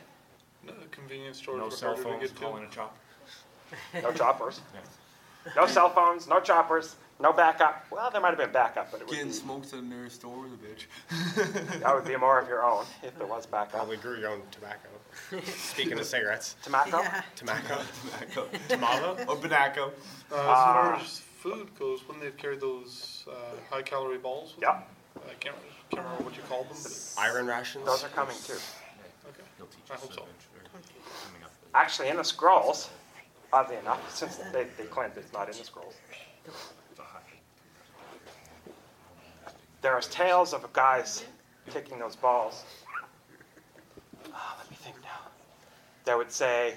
[0.66, 2.70] No, convenience stores No were cell harder to phones get calling to.
[2.70, 2.96] a chopper.
[4.02, 4.62] No choppers.
[4.74, 4.82] Yeah.
[5.56, 6.96] No cell phones, no choppers.
[7.20, 7.86] No backup.
[7.92, 10.38] Well, there might have been backup, but it would Getting be, smoked in their store
[10.38, 11.80] with a bitch.
[11.82, 13.72] that would be more of your own if there was backup.
[13.72, 14.90] Probably grew your own tobacco.
[15.56, 17.02] Speaking of cigarettes, Tobacco?
[17.38, 17.78] tobacco,
[18.28, 18.48] Tobacco.
[18.68, 19.18] tomato.
[19.30, 19.92] or tobacco.
[20.30, 23.34] Uh, as far as food goes, when they've carried those uh,
[23.74, 24.54] high calorie balls?
[24.56, 24.74] with Yeah.
[24.74, 24.84] them?
[25.26, 25.56] I can't,
[25.92, 27.86] can't remember what you called them, but Iron rations.
[27.86, 28.54] Those are coming too.
[29.30, 29.42] okay.
[29.56, 30.24] He'll teach I hope so.
[30.24, 31.00] eventually.
[31.26, 31.52] Coming up.
[31.74, 32.90] Actually, in the scrolls,
[33.54, 35.94] oddly enough, since they, they claimed it's not in the scrolls,
[36.46, 37.20] It's a high.
[39.86, 41.26] There are tales of guys
[41.70, 42.64] kicking those balls.
[44.34, 45.30] Ah, let me think now.
[46.06, 46.74] They would say,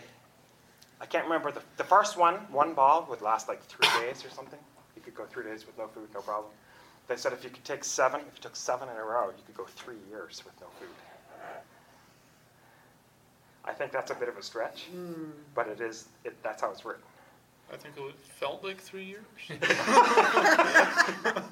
[1.01, 4.29] I can't remember, the, the first one, one ball would last like three days or
[4.29, 4.59] something.
[4.95, 6.53] You could go three days with no food, no problem.
[7.07, 9.43] They said if you could take seven, if you took seven in a row, you
[9.47, 10.95] could go three years with no food.
[13.65, 14.85] I think that's a bit of a stretch,
[15.55, 17.03] but it is, it, that's how it's written.
[17.71, 19.25] I think it felt like three years.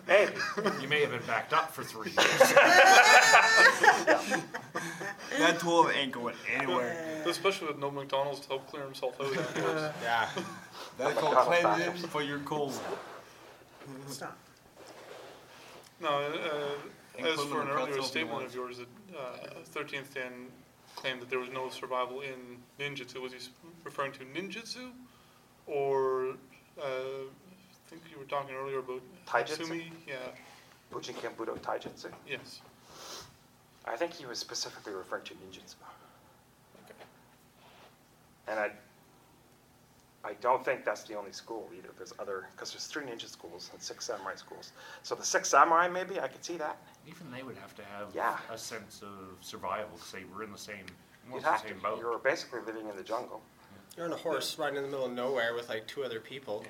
[0.08, 0.32] Maybe.
[0.80, 2.52] You may have been backed up for three years.
[5.38, 7.22] That 12 ain't going anywhere.
[7.26, 9.94] Especially with no McDonald's to help clear himself out afterwards.
[10.02, 10.28] Yeah.
[10.96, 12.08] That's called McDonald's cleansing backups.
[12.08, 12.72] for your cold.
[14.08, 14.36] Stop.
[16.00, 16.22] No, uh,
[17.18, 18.46] as Including for an the earlier if you statement want.
[18.46, 20.32] of yours, that uh, 13th Dan
[20.94, 23.20] claimed that there was no survival in ninjutsu.
[23.20, 23.50] Was he s-
[23.84, 24.90] referring to ninjutsu?
[25.66, 26.28] Or,
[26.80, 29.58] uh, I think you were talking earlier about Taijutsu?
[29.66, 29.84] Hatsumi?
[30.06, 30.14] Yeah,
[30.92, 32.10] Bujinkan Budo Taijutsu.
[32.28, 32.60] yes.
[33.88, 35.74] I think he was specifically referring to ninjutsu.
[36.84, 36.94] Okay.
[38.48, 38.70] And I,
[40.24, 41.90] I don't think that's the only school either.
[41.96, 44.72] There's other, because there's three ninja schools and six samurai schools.
[45.04, 46.78] So the six samurai, maybe, I could see that.
[47.06, 48.38] Even they would have to have Yeah.
[48.50, 50.78] a sense of survival because they were in the same,
[51.32, 51.74] You'd almost the have to.
[51.82, 51.98] boat.
[52.00, 53.40] You were basically living in the jungle.
[53.96, 56.64] You're on a horse riding in the middle of nowhere with like two other people.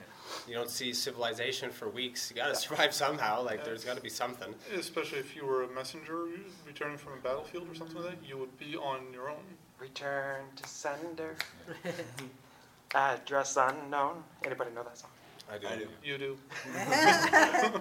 [0.47, 2.31] You don't see civilization for weeks.
[2.31, 3.43] You gotta survive somehow.
[3.43, 4.55] Like there's gotta be something.
[4.77, 6.27] Especially if you were a messenger
[6.65, 9.43] returning from a battlefield or something like that, you would be on your own.
[9.81, 11.35] Return to sender.
[12.95, 14.23] Address unknown.
[14.45, 15.11] Anybody know that song?
[15.53, 15.67] I do.
[15.67, 15.89] I do.
[16.05, 16.39] You do.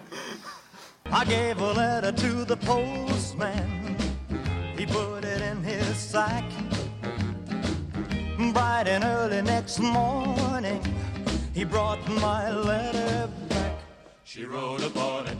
[1.12, 3.96] I gave a letter to the postman.
[4.76, 6.44] He put it in his sack.
[8.54, 10.82] Bright and early next morning,
[11.54, 13.80] he brought my letter back.
[14.24, 15.38] She wrote upon it,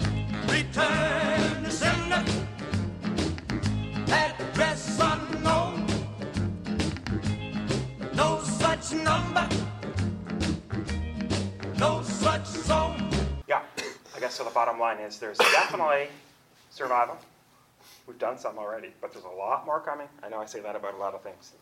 [0.52, 2.24] Return to sender.
[4.08, 5.86] Address unknown.
[8.16, 9.48] No such number.
[11.78, 13.12] No such song.
[13.48, 13.62] Yeah,
[14.16, 14.44] I guess so.
[14.44, 16.08] The bottom line is there's definitely
[16.70, 17.18] survival.
[18.08, 20.08] We've done some already, but there's a lot more coming.
[20.24, 21.54] I know I say that about a lot of things.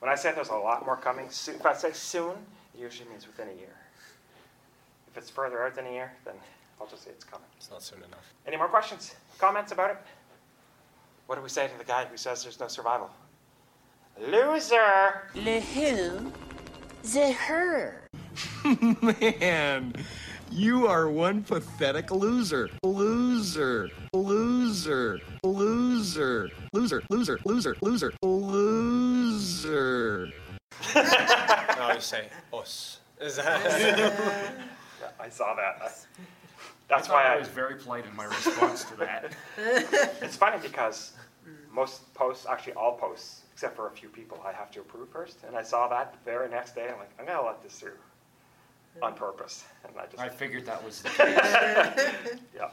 [0.00, 2.32] When I say there's a lot more coming, soon, if I say soon,
[2.74, 3.76] it usually means within a year.
[5.10, 6.34] If it's further out than a year, then
[6.80, 7.46] I'll just say it's coming.
[7.58, 8.32] It's not soon enough.
[8.46, 9.98] Any more questions, comments about it?
[11.26, 13.10] What do we say to the guy who says there's no survival?
[14.18, 15.28] Loser!
[15.34, 16.32] Le who?
[17.02, 18.02] The her.
[19.40, 19.94] Man,
[20.50, 22.70] you are one pathetic loser.
[22.82, 23.90] Loser.
[24.12, 25.20] Loser.
[25.44, 26.50] Loser.
[26.72, 27.02] Loser.
[27.08, 27.38] Loser.
[27.44, 27.76] Loser.
[27.80, 28.12] Loser.
[28.22, 28.69] Loser.
[30.94, 33.00] I always say os.
[33.20, 33.98] Is that?
[33.98, 35.76] Yeah, I saw that.
[35.82, 35.88] I
[36.88, 39.32] That's thought why I I was very polite in my response to that.
[40.22, 41.12] It's funny because
[41.70, 45.38] most posts, actually all posts, except for a few people, I have to approve first.
[45.46, 46.88] And I saw that the very next day.
[46.90, 47.98] I'm like, I'm gonna let this through
[49.02, 49.64] on purpose.
[49.84, 52.36] And I just, I figured that was the case.
[52.56, 52.70] yeah.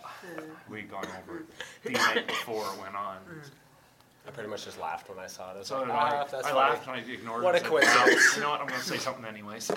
[0.70, 1.46] We'd gone over it
[1.84, 3.18] the night before it went on.
[3.18, 3.50] Mm.
[4.28, 5.56] I pretty much just laughed when I saw it.
[5.56, 6.56] I was So like, did ah, I, that's I funny.
[6.56, 7.46] laughed and I ignored it.
[7.46, 7.62] What it.
[7.64, 8.62] a and said, coincidence." You know what?
[8.62, 9.72] I'm going to say something anyways.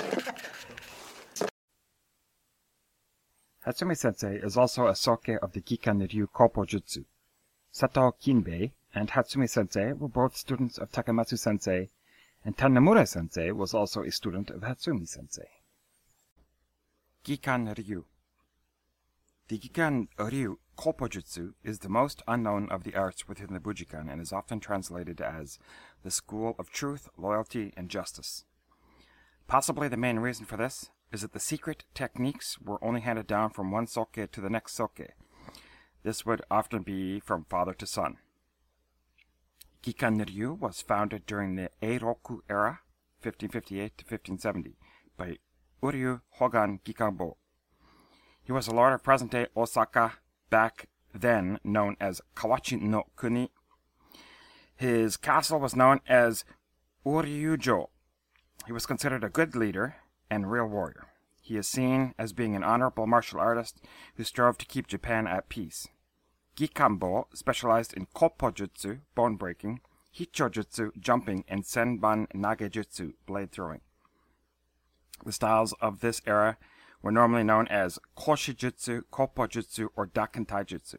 [3.67, 7.05] Hatsumi Sensei is also a soke of the Gikan Ryu Kopo Jutsu.
[7.71, 11.91] Sato Kinbei and Hatsumi Sensei were both students of Takamatsu Sensei,
[12.45, 15.49] and Tanemura Sensei was also a student of Hatsumi Sensei.
[17.25, 18.05] Gikan Ryu
[19.49, 24.11] The Gikan Ryu Kopo Jutsu is the most unknown of the arts within the Bujinkan
[24.11, 25.59] and is often translated as
[26.03, 28.47] the school of truth, loyalty, and justice.
[29.47, 33.51] Possibly the main reason for this is that the secret techniques were only handed down
[33.51, 35.03] from one soke to the next soke.
[36.03, 38.17] This would often be from father to son.
[39.83, 42.81] Gikan Ryu was founded during the Eiroku era,
[43.21, 44.77] 1558 to 1570,
[45.19, 45.37] by
[45.83, 47.35] Uryu Hangan Gikanbo.
[48.43, 50.15] He was a lord of present-day Osaka,
[50.51, 53.51] back then known as Kawachi no Kuni.
[54.77, 56.45] His castle was known as
[57.05, 57.89] Uryujo.
[58.67, 59.97] He was considered a good leader
[60.31, 61.07] and real warrior.
[61.43, 63.81] He is seen as being an honorable martial artist
[64.17, 65.89] who strove to keep Japan at peace.
[66.57, 69.81] Gikambo specialized in koppojutsu, bone breaking,
[70.15, 73.81] hichojutsu, jumping, and senban nagejutsu, blade throwing.
[75.25, 76.59] The styles of this era
[77.03, 80.97] were normally known as koshijutsu, koppojutsu, or daken taijutsu.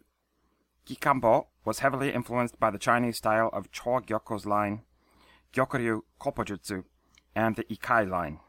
[0.86, 4.82] Gikanbo was heavily influenced by the Chinese style of Cho Gyoko's line,
[5.54, 6.84] Gyokuryu Koppojutsu,
[7.36, 8.39] and the Ikai line.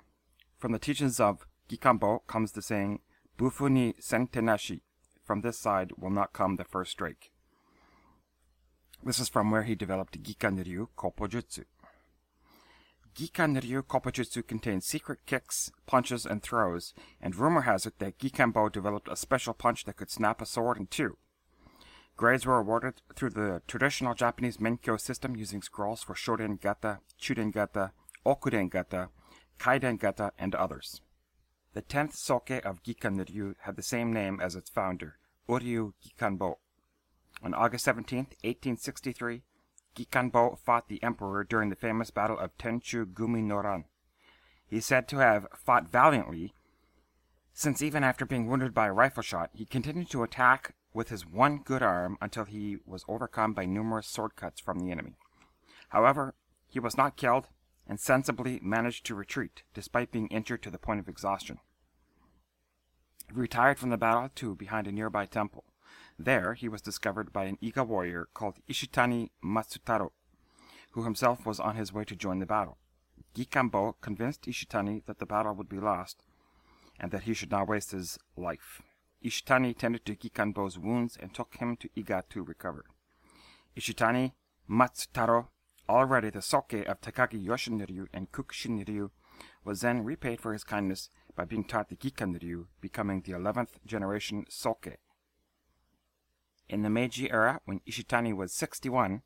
[0.58, 3.00] From the teachings of Gikambo comes the saying,
[3.38, 4.80] Bufu ni sentenashi,
[5.24, 7.30] from this side will not come the first strike.
[9.04, 11.64] This is from where he developed Gikan Ryu Koppojutsu.
[13.14, 13.82] Gikan Ryu
[14.42, 19.52] contains secret kicks, punches, and throws, and rumor has it that Gikanbo developed a special
[19.52, 21.18] punch that could snap a sword in two.
[22.16, 27.52] Grades were awarded through the traditional Japanese Menkyo system using scrolls for Shoden Gata, Chuden
[27.52, 27.92] Gata,
[28.24, 29.08] Okuden Gata,
[29.58, 31.00] Kaiden Gata, and others.
[31.74, 35.16] The tenth soke of Gikan Ryu had the same name as its founder,
[35.48, 36.56] Uryu Gikanbo.
[37.42, 39.42] On August 17, 1863,
[39.94, 43.84] Gikanbo fought the emperor during the famous battle of Tenchu Gumi Noran.
[44.66, 46.54] He is said to have fought valiantly,
[47.52, 51.26] since even after being wounded by a rifle shot, he continued to attack with his
[51.26, 55.16] one good arm until he was overcome by numerous sword cuts from the enemy.
[55.90, 56.34] However,
[56.66, 57.48] he was not killed
[57.86, 61.58] and sensibly managed to retreat, despite being injured to the point of exhaustion.
[63.28, 65.64] He retired from the battle to behind a nearby temple.
[66.24, 70.12] There, he was discovered by an Iga warrior called Ishitani Matsutaro,
[70.92, 72.78] who himself was on his way to join the battle.
[73.34, 76.22] Gikanbo convinced Ishitani that the battle would be lost,
[77.00, 78.82] and that he should not waste his life.
[79.24, 82.84] Ishitani tended to Gikanbo's wounds and took him to Iga to recover.
[83.76, 84.34] Ishitani
[84.70, 85.48] Matsutaro,
[85.88, 89.10] already the soke of Takagi Yoshinryu and Kukushinryu,
[89.64, 94.44] was then repaid for his kindness by being taught the Gikanryu, becoming the 11th generation
[94.48, 94.98] soke.
[96.68, 99.22] In the Meiji era, when Ishitani was 61,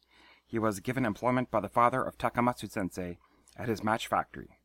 [0.46, 3.18] he was given employment by the father of Takamatsu sensei
[3.56, 4.58] at his match factory.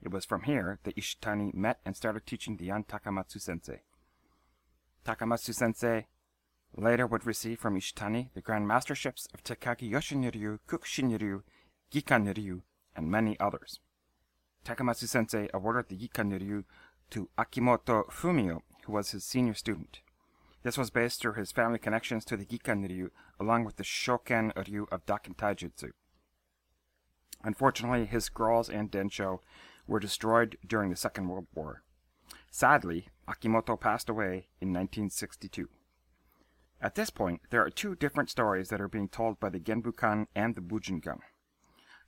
[0.00, 3.82] It was from here that Ishitani met and started teaching the young Takamatsu sensei.
[5.04, 6.06] Takamatsu sensei
[6.76, 11.42] later would receive from Ishitani the grand masterships of Takagi Yoshinryu, Kukushinryu,
[11.92, 12.62] Gikanryu,
[12.94, 13.80] and many others.
[14.64, 16.64] Takamatsu sensei awarded the Gikanryu
[17.10, 20.00] to Akimoto Fumio, who was his senior student.
[20.62, 24.52] This was based through his family connections to the Gikan Ryu, along with the Shoken
[24.56, 25.90] Ryu of Daken Taijutsu.
[27.44, 29.40] Unfortunately, his scrolls and densho
[29.86, 31.82] were destroyed during the Second World War.
[32.50, 35.68] Sadly, Akimoto passed away in 1962.
[36.80, 40.26] At this point, there are two different stories that are being told by the Genbukan
[40.34, 41.18] and the Bujinkan.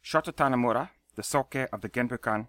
[0.03, 2.49] Shoto Tanemura, the soke of the Genbukan,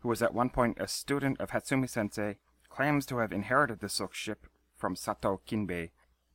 [0.00, 2.38] who was at one point a student of Hatsumi sensei,
[2.68, 4.46] claims to have inherited the soke ship
[4.78, 5.90] from Sato Kinbei,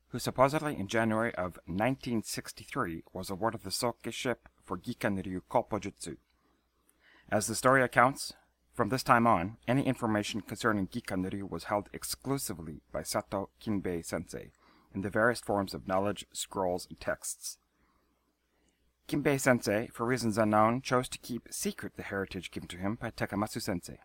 [0.09, 6.17] who supposedly in January of 1963 was awarded the soke ship for Gikanryu Koppojutsu.
[7.31, 8.33] As the story accounts,
[8.73, 14.03] from this time on, any information concerning Gikan Gikanryu was held exclusively by Sato Kinbei
[14.05, 14.51] sensei
[14.93, 17.57] in the various forms of knowledge, scrolls, and texts.
[19.07, 23.11] Kinbei sensei, for reasons unknown, chose to keep secret the heritage given to him by
[23.11, 23.99] Takamatsu sensei.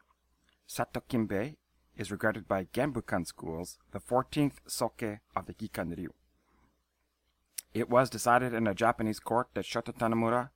[0.66, 1.57] Sato Kinbei
[1.99, 5.03] is regarded by Genbukan schools the 14th soke
[5.37, 6.13] of the Gikan Ryu.
[7.75, 10.51] It was decided in a Japanese court that Shoto Tanemura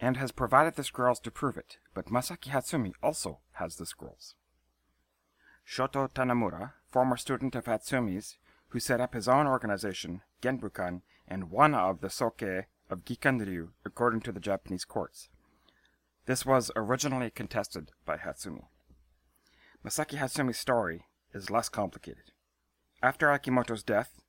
[0.00, 4.34] and has provided the scrolls to prove it, but Masaki Hatsumi also has the scrolls.
[5.66, 8.38] Shoto Tanemura, former student of Hatsumi's,
[8.70, 13.70] who set up his own organization, Genbukan, and one of the soke of Gikan Ryu
[13.84, 15.28] according to the Japanese courts.
[16.26, 18.64] This was originally contested by Hatsumi.
[19.86, 22.32] Masaki Hatsumi's story is less complicated.
[23.04, 24.20] After Akimoto's death,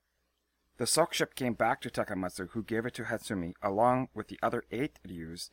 [0.77, 4.37] the soke ship came back to Takamatsu, who gave it to Hatsumi, along with the
[4.43, 5.49] other eight ryus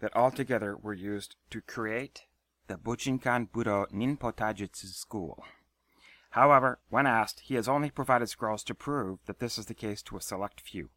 [0.00, 2.24] that altogether were used to create
[2.66, 5.42] the Bujinkan Budo Ninpo Taijutsu school.
[6.32, 10.02] However, when asked, he has only provided scrolls to prove that this is the case
[10.02, 10.90] to a select few.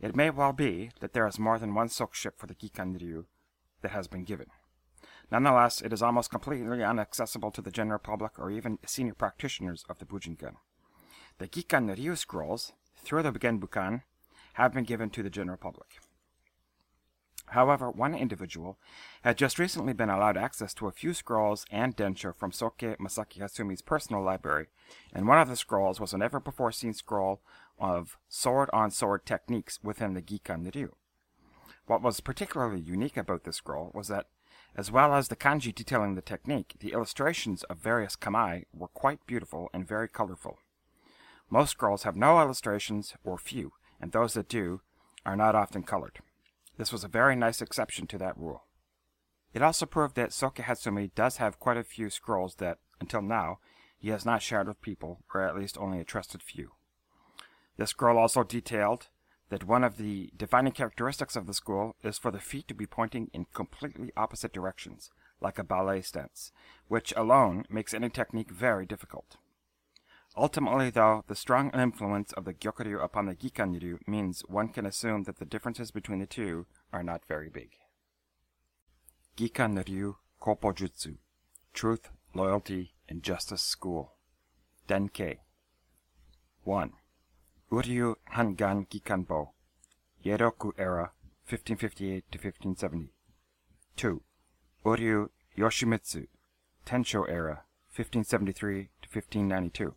[0.00, 3.00] It may well be that there is more than one soke ship for the Gikan
[3.00, 3.24] Ryu
[3.80, 4.46] that has been given.
[5.32, 9.98] Nonetheless, it is almost completely inaccessible to the general public or even senior practitioners of
[9.98, 10.56] the Bujinkan.
[11.38, 14.02] The Gikan Ryu scrolls, through the Genbukan,
[14.54, 16.00] have been given to the general public.
[17.46, 18.78] However, one individual
[19.22, 23.38] had just recently been allowed access to a few scrolls and densho from Soke Masaki
[23.38, 24.66] Hatsumi's personal library,
[25.14, 27.40] and one of the scrolls was a never before seen scroll
[27.78, 30.92] of sword on sword techniques within the Gikan Ryu.
[31.86, 34.26] What was particularly unique about this scroll was that
[34.74, 39.26] As well as the kanji detailing the technique, the illustrations of various kamae were quite
[39.26, 40.58] beautiful and very colorful.
[41.50, 44.80] Most scrolls have no illustrations or few, and those that do
[45.26, 46.20] are not often colored.
[46.78, 48.64] This was a very nice exception to that rule.
[49.52, 53.58] It also proved that Soke Hatsumi does have quite a few scrolls that, until now,
[53.98, 56.72] he has not shared with people, or at least only a trusted few.
[57.76, 59.08] This scroll also detailed
[59.52, 62.86] that one of the defining characteristics of the school is for the feet to be
[62.86, 65.10] pointing in completely opposite directions,
[65.42, 66.52] like a ballet stance,
[66.88, 69.36] which alone makes any technique very difficult.
[70.38, 75.24] Ultimately, though, the strong influence of the Gyokuryu upon the Gikan-ryu means one can assume
[75.24, 77.72] that the differences between the two are not very big.
[79.36, 81.18] Gikan-ryu Koppojutsu
[81.74, 84.14] Truth, Loyalty, and Justice School
[84.88, 85.40] Denkei
[86.64, 86.92] 1.
[87.72, 89.54] Uryu Hangan Gikanbo
[90.22, 91.14] Eiroku Era
[91.46, 93.08] 1558 to 1570
[93.96, 94.20] 2.
[94.84, 96.26] Uryu Yoshimitsu
[96.84, 97.64] Tensho Era
[97.96, 99.94] 1573 to 1592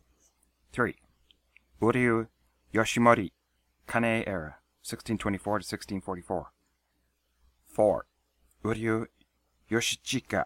[0.72, 0.94] 3.
[1.82, 2.28] Uryu
[2.72, 3.32] Yoshimori
[3.86, 6.52] Kane Era 1624 to 1644
[7.76, 8.06] 4.
[8.64, 9.06] Uryu
[9.70, 10.44] Yoshichika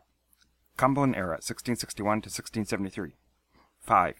[0.76, 3.14] Kambun Era 1661 to 1673
[3.82, 4.14] 5.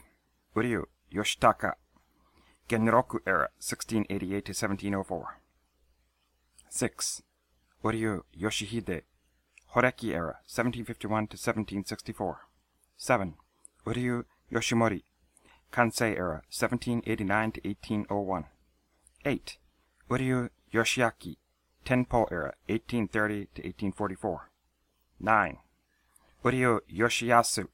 [0.55, 1.75] Uryu Yoshitaka
[2.71, 5.41] Genroku Era 1688 to 1704
[6.69, 7.23] 6.
[7.83, 9.03] Uryu Yoshihide
[9.75, 12.47] Horeki Era 1751 to 1764
[12.97, 13.35] 7.
[13.85, 15.03] Uryu Yoshimori
[15.73, 18.45] Kansei Era 1789 to 1801
[19.25, 19.59] 8.
[20.09, 21.39] Uryu Yoshiaki
[21.85, 24.51] Tenpo Era 1830 to 1844
[25.19, 25.59] 9.
[26.45, 27.67] Uryu Yoshiyasu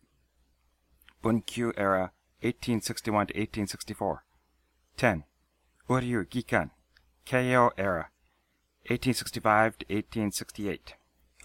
[1.22, 4.25] Bunkyu Era 1861 to 1864
[4.96, 5.24] 10.
[5.90, 6.70] Uryu Gikan
[7.26, 8.08] Keio Era
[8.88, 10.94] 1865 to 1868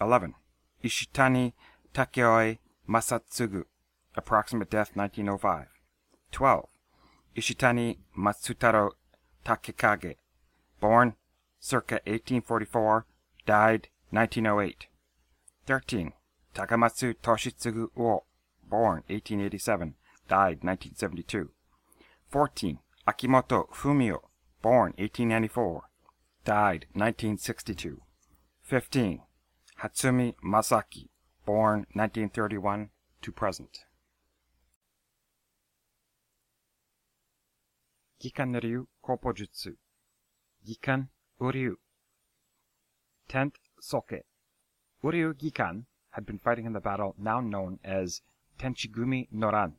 [0.00, 0.34] 11.
[0.82, 1.52] Ishitani
[1.92, 3.64] Takeoi Masatsugu
[4.16, 5.66] Approximate death 1905
[6.30, 6.66] 12.
[7.36, 8.92] Ishitani Matsutaro
[9.44, 10.16] Takekage
[10.80, 11.14] Born
[11.60, 13.04] circa 1844
[13.44, 14.86] Died 1908
[15.66, 16.12] 13.
[16.54, 18.20] Takamatsu Toshitsugu Uo
[18.66, 19.94] Born 1887
[20.26, 21.50] Died 1972
[22.30, 22.78] 14.
[23.06, 24.30] Akimoto Fumio
[24.62, 25.82] Born 1894
[26.44, 28.00] Died 1962
[28.62, 29.22] 15.
[29.82, 31.08] Hatsumi Masaki
[31.44, 32.90] Born 1931
[33.20, 33.78] to present
[38.22, 39.74] Gikan Ryu Koppojutsu
[40.64, 41.08] Gikan
[41.40, 41.74] Uryu
[43.28, 44.22] 10th Soke
[45.02, 48.22] Uryu Gikan had been fighting in the battle now known as
[48.60, 49.72] Tenchigumi Noran.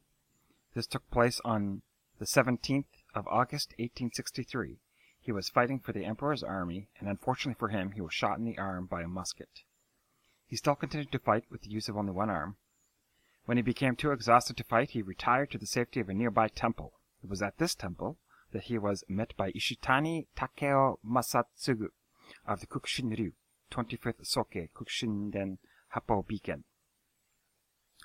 [0.74, 1.84] This took place on
[2.20, 4.80] the 17th of August 1863.
[5.20, 8.46] He was fighting for the Emperor's army, and unfortunately for him, he was shot in
[8.46, 9.64] the arm by a musket.
[10.48, 12.58] He still continued to fight with the use of only one arm.
[13.46, 16.48] When he became too exhausted to fight, he retired to the safety of a nearby
[16.48, 16.94] temple.
[17.24, 18.18] It was at this temple
[18.52, 21.90] that he was met by Ishitani Takeo Masatsugu
[22.46, 23.34] of the Kukushin-ryu,
[23.72, 25.58] 25th Soke Kukushinden
[25.96, 26.64] Happo Biken.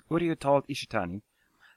[0.09, 1.21] Uryu told Ishitani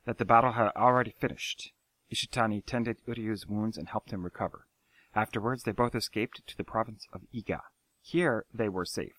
[0.05, 1.73] that the battle had already finished.
[2.13, 4.67] Ishitani tended Uryu's wounds and helped him recover.
[5.15, 7.61] Afterwards, they both escaped to the province of Iga.
[8.03, 9.15] Here they were safe.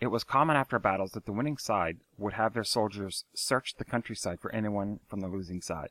[0.00, 3.84] It was common after battles that the winning side would have their soldiers search the
[3.84, 5.90] countryside for anyone from the losing side.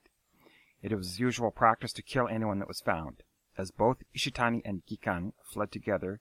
[0.81, 3.23] It was usual practice to kill anyone that was found.
[3.57, 6.19] As both Ishitani and Gikan fled together,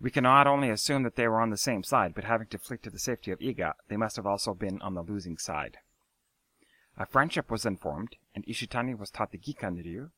[0.00, 2.58] we can not only assume that they were on the same side, but having to
[2.58, 5.78] flee to the safety of Iga, they must have also been on the losing side.
[6.96, 10.10] A friendship was then formed, and Ishitani was taught the Gikan Ryu.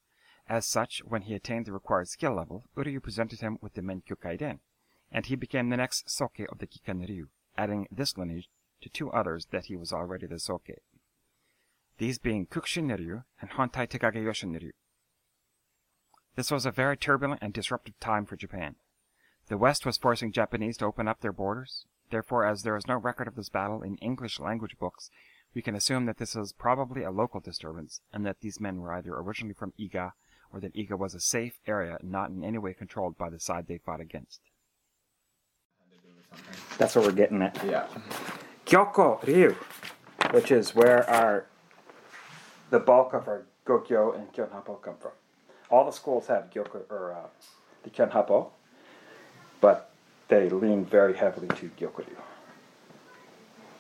[0.49, 4.17] As such, when he attained the required skill level, Uryu presented him with the Menkyo
[4.17, 4.61] Kaiden,
[5.11, 8.49] and he became the next Soke of the Gikan Ryu, adding this lineage
[8.81, 10.69] to two others that he was already the Soke.
[11.99, 14.73] These being Kukushin Ryu and Hontai Takagi Yoshin Ryu.
[16.37, 18.77] This was a very turbulent and disruptive time for Japan.
[19.49, 21.87] The West was forcing Japanese to open up their borders.
[22.11, 25.11] Therefore, as there is no record of this battle in English language books,
[25.57, 28.93] we can assume that this was probably a local disturbance, and that these men were
[28.93, 30.13] either originally from Iga,
[30.53, 33.67] or that Iga was a safe area not in any way controlled by the side
[33.67, 34.43] they fought against.
[36.77, 37.59] That's what we're getting at.
[37.65, 37.87] Yeah.
[38.67, 39.57] Gyoko Ryu,
[40.33, 41.47] which is where our
[42.69, 45.13] the bulk of our Gokyo and Kihon Happo come from.
[45.71, 47.29] All the schools have Gyoko or uh,
[47.83, 48.49] the Kihon Happo,
[49.63, 49.91] but
[50.29, 52.21] they lean very heavily to Gyokuryu.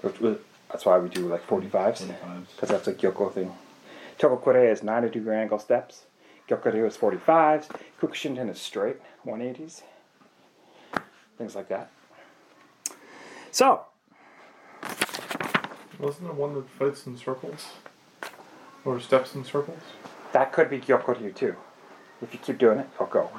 [0.00, 0.38] Which was-
[0.76, 2.06] That's why we do like 45s,
[2.54, 3.50] because that's a Gyoko thing.
[4.18, 6.04] Togakure is 90 degree angle steps.
[6.50, 7.70] Gyokuryu is 45s.
[7.98, 9.80] Kukushinden is straight, 180s.
[11.38, 11.90] Things like that.
[13.50, 13.86] So,
[15.98, 17.68] Wasn't there one that fights in circles?
[18.84, 19.80] Or steps in circles?
[20.32, 21.56] That could be Gyokoryu too.
[22.20, 23.30] If you keep doing it, it'll go.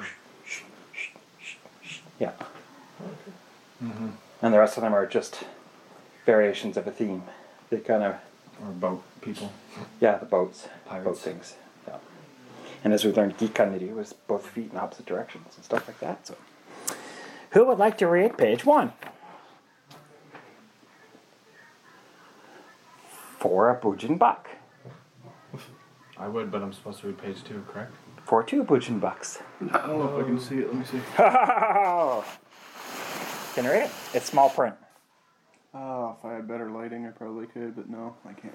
[2.18, 2.32] Yeah.
[3.80, 4.08] Mm-hmm.
[4.42, 5.44] And the rest of them are just
[6.28, 7.22] variations of a theme.
[7.70, 8.16] They kind of.
[8.60, 9.50] Or boat people.
[9.98, 10.68] Yeah, the boats.
[11.04, 11.54] Boat things.
[11.86, 11.96] Yeah.
[12.84, 16.00] And as we learned, Gikan Ryu was both feet in opposite directions and stuff like
[16.00, 16.26] that.
[16.26, 16.36] So,
[17.52, 18.92] who would like to read page one?
[23.38, 24.48] For a Bujin buck.
[26.18, 27.92] I would, but I'm supposed to read page two, correct?
[28.24, 29.38] For two Bujin bucks.
[29.62, 30.66] I don't know if oh, I can see it.
[30.66, 31.00] Let me see.
[33.54, 33.90] Can you read it?
[34.12, 34.74] It's small print.
[35.80, 38.54] Oh, if I had better lighting, I probably could, but no, I can't.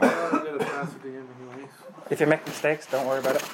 [0.00, 1.70] I'm gonna pass at the end anyways.
[2.10, 3.44] If you make mistakes, don't worry about it.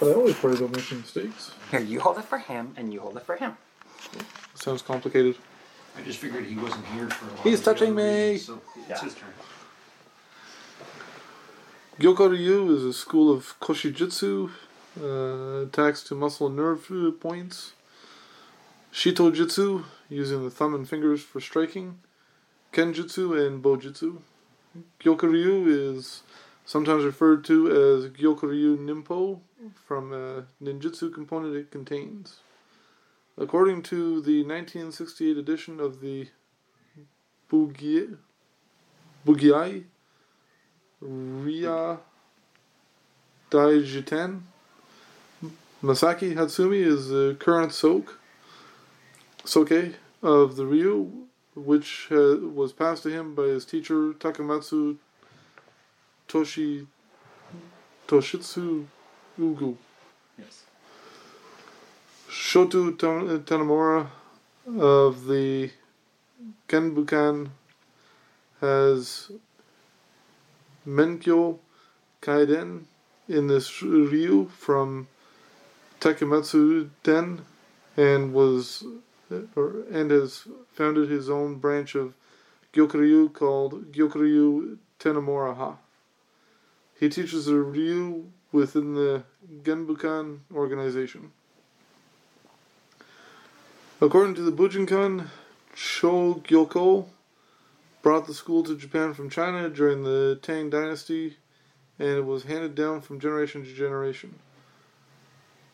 [0.00, 1.52] But I always worry about making mistakes.
[1.70, 3.56] Here, you hold it for him, and you hold it for him.
[4.54, 5.36] Sounds complicated.
[5.96, 7.42] I just figured he wasn't here for a while.
[7.44, 8.02] He's touching me.
[8.02, 9.00] readings, so it's Yeah.
[9.00, 9.28] his turn.
[12.00, 14.50] Gyokoryu is a school of Koshijutsu,
[15.00, 17.72] uh, attacks to muscle and nerve uh, points.
[18.92, 22.00] Shito Jitsu, using the thumb and fingers for striking.
[22.72, 24.18] Kenjutsu and Bojutsu.
[25.00, 25.66] Gyokoryu
[25.96, 26.22] is
[26.64, 29.40] sometimes referred to as Gyokoryu Nimpo
[29.86, 32.36] from a ninjutsu component it contains.
[33.38, 36.28] According to the 1968 edition of the
[37.50, 38.16] Bugi-
[39.26, 39.84] Bugei
[41.02, 41.98] Ryuha
[43.50, 44.42] Daijiten.
[45.82, 48.19] Masaki Hatsumi is the current Soke,
[49.50, 51.26] Soke of the Ryu,
[51.56, 54.96] which uh, was passed to him by his teacher Takamatsu
[56.28, 56.86] Toshi
[58.06, 58.86] Toshitsu
[59.36, 59.76] Ugu.
[60.38, 60.62] Yes.
[62.28, 64.06] Shoto Tan- Tanemura
[64.78, 65.72] of the
[66.68, 67.50] Genbukan
[68.60, 69.32] has
[70.86, 71.58] Menkyo
[72.22, 72.84] Kaiden
[73.28, 75.08] in this Ryu from
[76.00, 77.44] Takamatsu Den
[77.96, 78.84] and was
[79.30, 82.14] and has founded his own branch of
[82.72, 85.76] Gyokuryu called Gyokuryu Tanemura Ha.
[86.98, 89.24] He teaches the Ryu within the
[89.62, 91.32] Genbukan organization.
[94.00, 95.28] According to the Bujinkan,
[95.74, 97.06] Sho Gyoko
[98.02, 101.36] brought the school to Japan from China during the Tang Dynasty,
[101.98, 104.38] and it was handed down from generation to generation.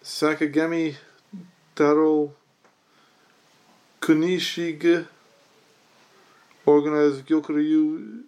[0.03, 0.97] Sakagami
[1.75, 2.35] Taro
[4.07, 5.05] Kunishige
[6.65, 8.23] organized Gyokuryu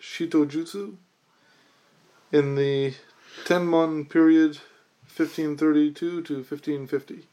[0.00, 0.94] Shitojutsu
[2.32, 2.94] in the
[3.44, 4.56] Tenmon period
[5.14, 7.26] 1532 to 1550.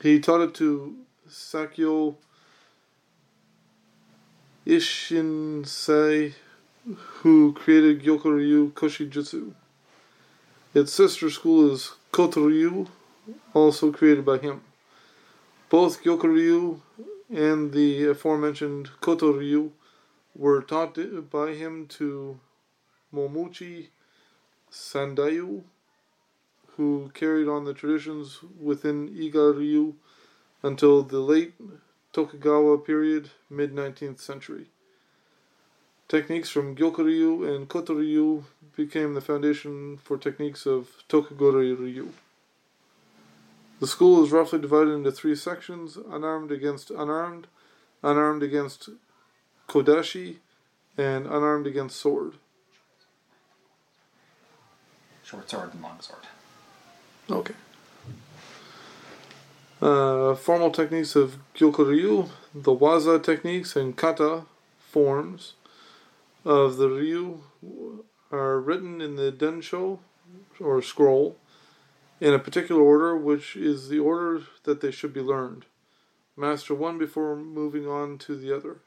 [0.00, 0.96] He taught it to
[1.28, 2.16] Sakyo
[4.66, 6.32] Ishinsai,
[7.20, 9.52] who created Gyokuryu Koshijutsu.
[10.72, 12.88] Its sister school is Kotoryu,
[13.52, 14.62] also created by him.
[15.70, 16.80] Both Gyokuryu
[17.32, 19.70] and the aforementioned Kotoryu
[20.34, 20.98] were taught
[21.30, 22.40] by him to
[23.14, 23.86] Momochi
[24.68, 25.62] Sandayu,
[26.76, 29.94] who carried on the traditions within Iga Ryu
[30.64, 31.54] until the late
[32.12, 34.66] Tokugawa period, mid 19th century.
[36.08, 38.42] Techniques from Gyokuryu and Kotoryu
[38.74, 42.08] became the foundation for techniques of Tokugoro Ryu.
[43.80, 47.46] The school is roughly divided into three sections unarmed against unarmed,
[48.02, 48.90] unarmed against
[49.68, 50.36] Kodachi,
[50.98, 52.34] and unarmed against sword.
[55.24, 56.26] Short sword and long sword.
[57.30, 57.54] Okay.
[59.80, 64.42] Uh, formal techniques of Gyokuryu, the Waza techniques and Kata
[64.78, 65.54] forms
[66.44, 67.40] of the Ryu
[68.30, 70.00] are written in the Densho,
[70.60, 71.36] or scroll,
[72.20, 75.64] in a particular order, which is the order that they should be learned.
[76.36, 78.78] Master one before moving on to the other.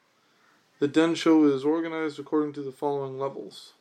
[0.80, 3.74] The Densho is organized according to the following levels.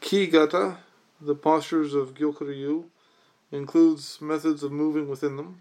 [0.00, 0.78] Ki-gata,
[1.20, 2.84] the postures of Gyokuryu,
[3.52, 5.60] includes methods of moving within them.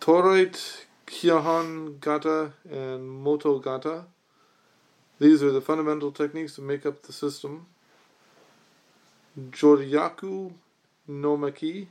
[0.00, 4.04] Torite, Kyahan Gata, and Moto Gata.
[5.18, 7.66] These are the fundamental techniques that make up the system.
[9.38, 10.52] Joryaku
[11.08, 11.88] no Maki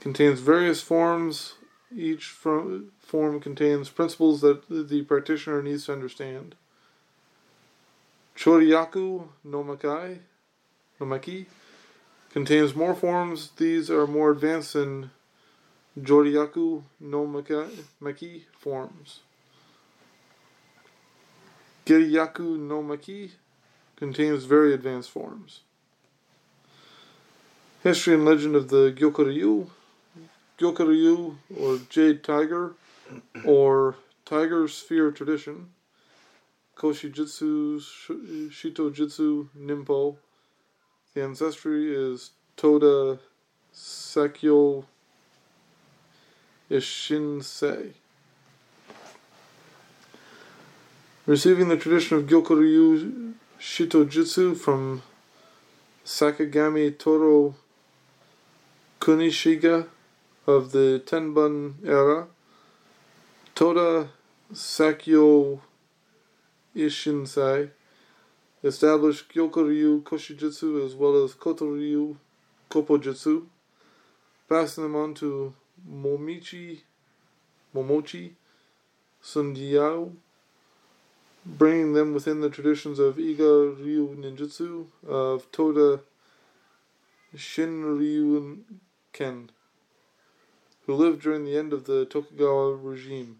[0.00, 1.54] contains various forms.
[1.94, 6.56] Each form contains principles that the practitioner needs to understand.
[8.36, 10.18] Choryaku no Makai
[10.98, 11.46] no Maki
[12.30, 13.50] contains more forms.
[13.56, 15.10] These are more advanced than
[15.98, 17.70] Joryaku no Maki,
[18.02, 19.20] Maki forms.
[21.86, 23.30] Giryaku no Maki
[23.94, 25.60] contains very advanced forms.
[27.86, 29.68] History and legend of the Gyokuryu.
[30.58, 32.74] Gyokuryu, or Jade Tiger,
[33.44, 35.68] or Tiger Sphere tradition.
[36.76, 40.16] Koshi Jitsu, Sh- Shito Jitsu, Nimpo.
[41.14, 43.20] The ancestry is Toda
[43.72, 44.84] Sakyo
[46.68, 47.92] Ishinsai.
[51.24, 55.02] Receiving the tradition of Gyokuryu Shito Jitsu from
[56.04, 57.54] Sakagami Taro
[59.06, 59.86] Kunishige
[60.48, 62.26] of the Tenbun era,
[63.54, 64.08] Toda
[64.52, 65.60] Sakyo
[66.74, 67.70] Ishinsai
[68.64, 72.16] established Gyokuryu Koshijutsu as well as Kotoryu
[72.68, 73.46] Kopojutsu,
[74.48, 75.54] passing them on to
[75.88, 76.80] Momichi,
[77.72, 78.32] Momochi,
[79.22, 80.16] Sandayu,
[81.46, 86.00] bringing them within the traditions of Iga Ryu Ninjutsu, of Toda
[87.36, 88.64] Shinryu
[89.16, 89.50] Ken,
[90.84, 93.38] who lived during the end of the Tokugawa regime.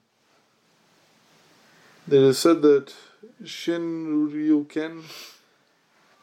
[2.08, 2.94] It is said that
[3.42, 5.02] Shinryu Ken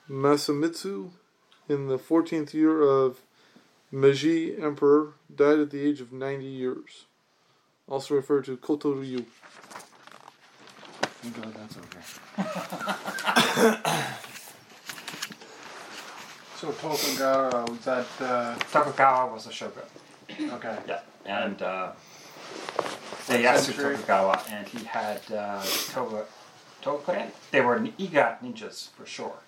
[0.09, 1.11] Masamitsu,
[1.69, 3.21] in the 14th year of
[3.91, 7.05] Meiji Emperor, died at the age of 90 years.
[7.87, 9.23] Also referred to Koto Ryu.
[11.21, 11.77] Thank God that's
[13.57, 14.19] over.
[16.63, 18.07] So Tokugawa was that?
[18.21, 19.83] Uh, Tokugawa was a shogun.
[20.31, 20.77] okay.
[20.87, 21.91] Yeah, and uh,
[23.27, 23.95] Ieyasu century?
[23.97, 25.61] Tokugawa, and he had uh,
[25.91, 26.25] Toga.
[27.51, 29.39] They were Iga ninjas for sure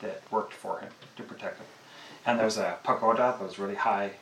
[0.00, 1.66] that worked for him to protect him.
[2.24, 4.12] And there's a pagoda, those really high,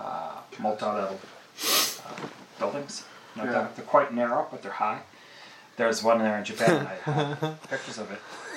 [0.00, 1.20] uh, multi-level
[1.60, 2.26] uh,
[2.58, 3.04] buildings.
[3.36, 3.52] Know, Yeah.
[3.52, 5.02] they're, they're quite narrow, but they're high.
[5.76, 6.88] There's one there in Japan.
[7.06, 8.18] I have pictures of it.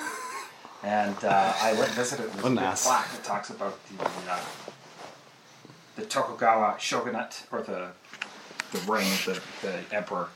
[0.86, 2.32] And uh, I went and visited.
[2.32, 2.86] There's What an a big ass.
[2.86, 4.40] plaque that talks about the uh,
[5.96, 7.88] the Tokugawa shogunate or the
[8.72, 9.26] the reign of
[9.62, 10.28] the, the emperor,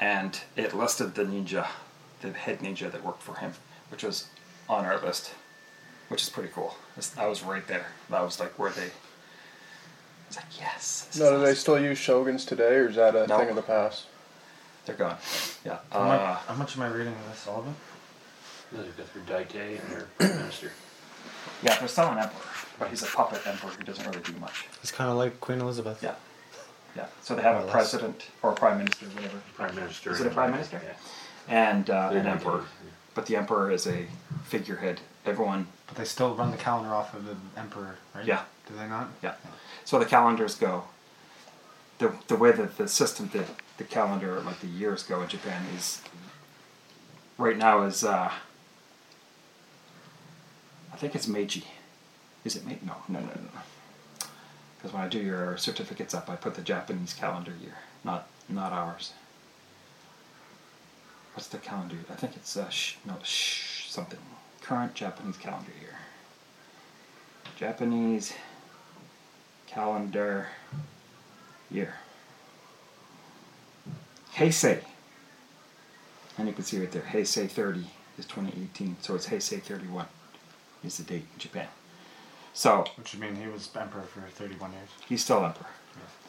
[0.00, 1.66] and it listed the ninja,
[2.20, 3.54] the head ninja that worked for him,
[3.90, 4.28] which was
[4.68, 5.32] on our list,
[6.08, 6.76] which is pretty cool.
[6.96, 7.86] It's- I was right there.
[8.08, 8.90] That was like where they.
[10.28, 11.16] It's like yes.
[11.18, 13.38] No, is do they still use shoguns today, or is that a No.
[13.38, 14.06] thing of the past?
[14.84, 15.16] They're gone.
[15.64, 15.78] Yeah.
[15.90, 17.72] How much, Uh, how much am I reading of this, all of it?
[18.72, 20.06] They've got their Daite and their
[20.36, 20.72] minister.
[21.62, 22.40] yeah, there's still an emperor,
[22.78, 24.66] but he's a puppet emperor who doesn't really do much.
[24.82, 26.02] It's kind of like Queen Elizabeth.
[26.02, 26.14] Yeah.
[26.96, 27.06] Yeah.
[27.22, 27.72] So they have More a less.
[27.72, 29.38] president or a prime minister, whatever.
[29.54, 30.12] Prime minister.
[30.12, 30.80] Is it a prime minister?
[30.84, 30.94] Yeah.
[31.48, 32.58] And uh, They're an not emperor.
[32.58, 32.66] good.
[33.14, 34.06] But the emperor is a
[34.44, 35.00] figurehead.
[35.24, 38.24] Everyone But they still run the calendar off of the emperor, right?
[38.24, 38.42] Yeah.
[38.68, 39.08] Do they not?
[39.22, 39.34] Yeah.
[39.84, 40.84] So the calendars go.
[41.98, 43.46] The the way that the system that
[43.78, 46.02] the calendar like the years go in Japan is
[47.38, 48.30] right now is uh
[50.96, 51.62] I think it's Meiji.
[52.42, 52.80] Is it Meiji?
[52.86, 53.60] No, no, no, no.
[54.78, 58.72] Because when I do your certificates up, I put the Japanese calendar year, not not
[58.72, 59.12] ours.
[61.34, 61.96] What's the calendar?
[62.10, 64.18] I think it's uh, sh- no sh- something.
[64.62, 65.98] Current Japanese calendar year.
[67.58, 68.32] Japanese
[69.66, 70.46] calendar
[71.70, 71.96] year.
[74.34, 74.80] Heisei.
[76.38, 77.80] And you can see right there, Heisei 30
[78.16, 80.06] is 2018, so it's Heisei 31
[80.86, 81.68] is the date in Japan.
[82.54, 84.88] So Which would mean he was emperor for 31 years.
[85.08, 85.66] he's still emperor.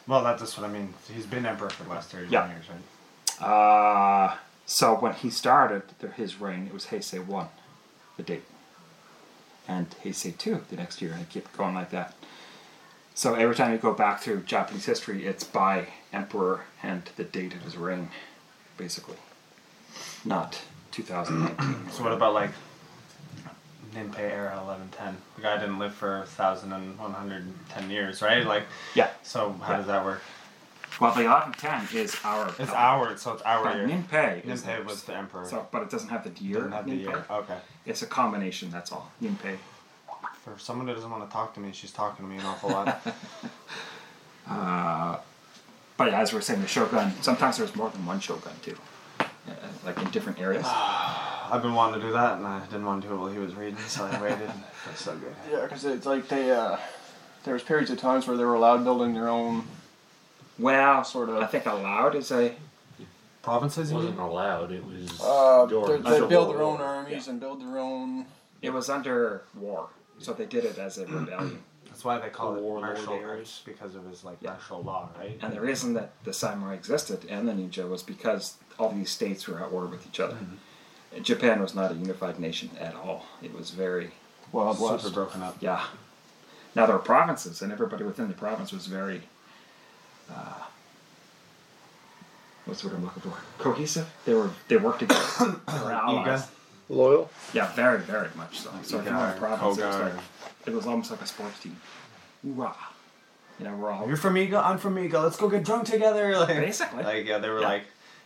[0.06, 0.94] Well, that's just what I mean.
[1.14, 2.48] He's been emperor for the last 31 Yeah.
[2.50, 3.46] years, right?
[3.46, 4.36] Uh,
[4.66, 7.48] so when he started the, his reign, it was Heisei 1,
[8.16, 8.44] the date.
[9.66, 12.14] And Heisei 2 the next year, and it kept going like that.
[13.14, 17.52] So every time you go back through Japanese history, it's by emperor and the date
[17.54, 18.10] of his reign,
[18.76, 19.16] basically.
[20.24, 20.60] Not
[20.92, 21.90] 2019.
[21.92, 22.50] So what about like
[23.94, 25.16] Ninpei era 1110?
[25.36, 28.44] The guy didn't live for 1,110 years, right?
[28.46, 28.64] Like,
[28.94, 29.08] Yeah.
[29.22, 29.76] so how Yeah.
[29.78, 30.20] does that work?
[31.00, 32.48] Well, the 1110 is our.
[32.58, 33.86] It's our, so it's our But year.
[33.86, 35.46] Ninpei Ninpei was the emperor.
[35.46, 36.56] So, but it doesn't have the year.
[36.56, 37.00] Doesn't have the Ninpei.
[37.02, 37.24] year.
[37.30, 37.58] Okay.
[37.86, 38.70] It's a combination.
[38.70, 39.10] That's all.
[39.22, 39.58] Ninpei.
[40.44, 42.70] For someone who doesn't want to talk to me, she's talking to me an awful
[42.70, 43.06] lot.
[44.50, 45.18] Uh,
[45.98, 47.12] but as we're saying, the shogun.
[47.20, 48.74] Sometimes there's more than one shogun too,
[49.20, 49.26] uh,
[49.84, 50.64] like in different areas.
[51.50, 53.38] I've been wanting to do that, and I didn't want to do it while he
[53.38, 54.50] was reading, so I waited.
[54.86, 55.34] That's so good.
[55.50, 56.50] Yeah, because it's like they.
[56.50, 56.76] Uh,
[57.44, 59.64] there was periods of times where they were allowed building their own.
[60.58, 61.36] Well, sort of.
[61.36, 62.54] I think allowed is a
[63.42, 64.26] Provinces, It wasn't mean?
[64.26, 64.72] allowed.
[64.72, 65.20] It was.
[65.22, 68.26] Uh, they, they build their own armies and build their own.
[68.60, 69.88] It was under war,
[70.18, 71.62] so they did it as a rebellion.
[71.86, 75.08] That's why they call The it warlord martial arts because it was like martial law,
[75.18, 75.38] right?
[75.40, 79.48] And the reason that the samurai existed and the ninja was because all these states
[79.48, 80.34] were at war with each other.
[80.34, 80.54] Mm-hmm.
[81.22, 83.26] Japan was not a unified nation at all.
[83.42, 84.10] It was very
[84.52, 85.04] Wild West.
[85.04, 85.56] Super broken up.
[85.60, 85.84] Yeah.
[86.74, 89.22] Now there were provinces, and everybody within the province was very.
[90.30, 90.62] Uh,
[92.66, 93.36] what's the word I'm looking for?
[93.58, 94.06] Cohesive.
[94.24, 95.20] They were they worked together.
[95.66, 96.46] they were allies.
[96.90, 97.30] Loyal.
[97.52, 98.70] Yeah, very very much so.
[98.82, 100.12] So if you went to Iga, province, it was, like,
[100.66, 101.76] it was almost like a sports team.
[102.42, 102.74] Hoorah!
[103.58, 104.62] You know, we're all You're from Iga.
[104.64, 105.22] I'm from Iga.
[105.22, 106.38] Let's go get drunk together.
[106.38, 107.02] Like, Basically.
[107.02, 107.68] Like yeah, they were Yeah.
[107.68, 107.82] like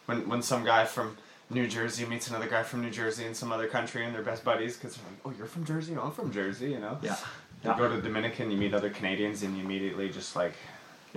[0.07, 1.17] when when some guy from
[1.53, 4.45] New Jersey meets another guy from New Jersey in some other country and they're best
[4.45, 5.95] buddies because they're like, oh, you're from Jersey.
[5.95, 6.71] No, I'm from Jersey.
[6.71, 6.99] You know.
[7.03, 7.17] Yeah.
[7.65, 7.79] You Yeah.
[7.79, 10.55] go to Dominican, you meet other Canadians, and you immediately just like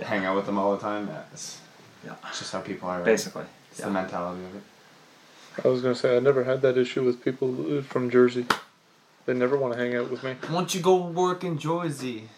[0.00, 1.08] hang out with them all the time.
[1.08, 1.60] Yeah, it's,
[2.04, 2.14] yeah.
[2.28, 2.98] it's just how people are.
[2.98, 3.04] right?
[3.04, 3.86] Basically, it's yeah.
[3.86, 4.62] the mentality of it.
[5.64, 8.46] I was gonna say I never had that issue with people from Jersey.
[9.24, 10.36] They never want to hang out with me.
[10.42, 12.28] Why don't you go work in Jersey?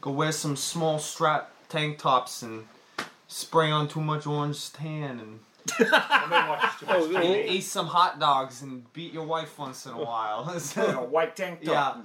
[0.00, 2.66] Go wear some small strap tank tops and
[3.28, 5.40] spray on too much orange tan and
[6.90, 10.48] Oh, and eat some hot dogs and beat your wife once in a while.
[10.76, 11.96] a white tank top.
[11.96, 12.02] Yeah.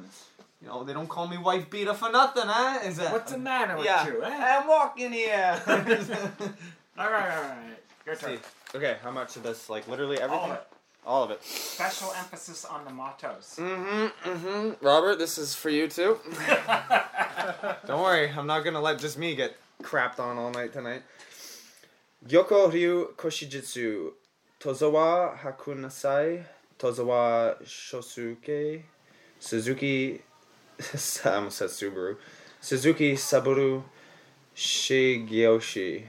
[0.61, 2.79] You know, they don't call me wife beater for nothing, huh?
[2.85, 4.07] Is that What's the matter with yeah.
[4.07, 4.59] you, eh?
[4.59, 5.61] I'm walking here.
[5.67, 7.57] All right, all right.
[8.05, 8.37] Your turn.
[8.75, 9.67] okay, how much of this?
[9.67, 10.51] Like literally All everything?
[10.51, 10.67] of it.
[11.05, 11.43] All of it.
[11.43, 13.55] Special emphasis on the mottos.
[13.57, 14.85] Mm-hmm, mm-hmm.
[14.85, 16.19] Robert, this is for you too.
[17.87, 21.01] Don't worry, I'm not gonna let just me get crapped on all night tonight.
[22.27, 24.13] Gyoko Ryu Koshijutsu
[24.59, 26.43] Tozawa Hakunasai
[26.79, 28.81] Tozawa Shosuke
[29.39, 30.21] Suzuki
[31.25, 32.15] I almost said Subaru
[32.61, 33.83] Suzuki Saburo
[34.55, 36.03] Shigeyoshi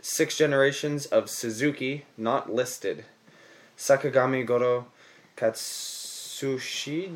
[0.00, 3.04] Six generations of Suzuki not listed
[3.76, 4.86] Sakagami Goro
[5.36, 7.10] Katsushiji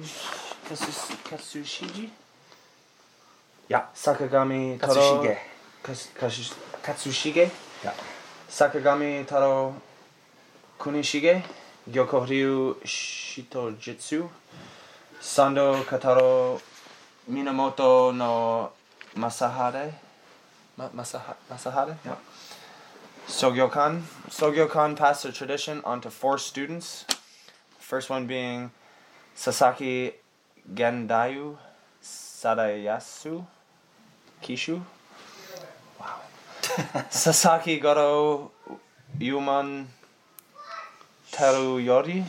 [0.68, 2.11] Katsu- Katsushiji
[3.68, 3.84] Yeah.
[3.94, 5.38] Sakagami Taro Katsushige.
[5.84, 7.51] Kas- Kas- Katsushige
[7.84, 7.94] Yeah.
[8.51, 9.74] Sakagami Taro
[10.78, 11.42] Kunishige
[11.90, 14.28] Gyoko Ryu Shitojitsu
[15.20, 16.61] Sando Kataro
[17.30, 18.72] Minamoto no
[19.16, 19.92] Masahare
[20.76, 21.96] Ma- Masaha- Masahare?
[22.05, 22.16] Yeah.
[23.28, 24.03] Sogyokan.
[24.28, 27.05] Sogyokan passed the tradition on to four students.
[27.78, 28.70] First one being
[29.34, 30.12] Sasaki
[30.74, 31.57] Gendayu
[32.03, 33.44] Sadayasu
[34.42, 34.82] Kishu.
[37.10, 38.50] Sasaki Goro
[39.18, 39.86] Yuman
[41.32, 42.24] Teruyori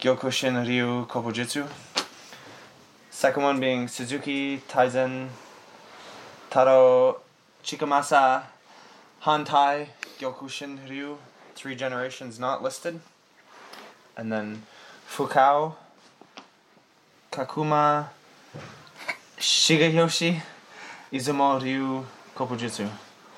[0.00, 1.66] Gyokushin Ryu Kopujitsu.
[3.10, 5.28] Second one being Suzuki Taizen
[6.50, 7.20] Taro
[7.64, 8.42] Chikamasa
[9.22, 9.86] Hantai
[10.18, 11.18] Gyokushin Ryu.
[11.54, 13.00] Three generations not listed.
[14.16, 14.62] And then
[15.08, 15.74] Fukao
[17.32, 18.08] Kakuma
[19.38, 20.40] Shigeyoshi
[21.12, 22.04] Izumo Ryu
[22.36, 22.90] Kopujitsu.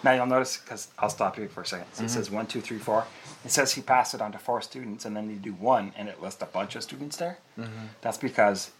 [0.07, 1.87] Now you'll notice because I'll stop you for a second.
[1.93, 3.05] So It says one, two, three, four.
[3.45, 6.09] It says he passed it on to four students, and then you do one, and
[6.09, 7.39] it lists a bunch of students there.
[7.59, 7.89] Mhm.
[8.03, 8.71] That's because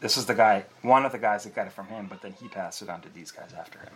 [0.00, 2.34] this is the guy, one of the guys that got it from him, but then
[2.34, 3.94] he passed it on to these guys after him.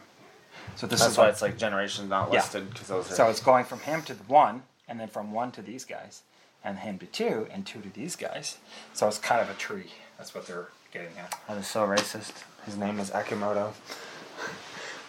[0.76, 2.40] So this That's is why like- it's like generations not Yeah.
[2.40, 3.14] listed because those are.
[3.14, 6.22] So it's going from him to the one, and then from one to these guys,
[6.64, 8.56] and him to two, and two to these guys.
[8.94, 9.92] So it's kind of a tree.
[10.16, 11.34] That's what they're getting at.
[11.48, 12.32] That is so racist.
[12.64, 13.74] His name is Akimoto.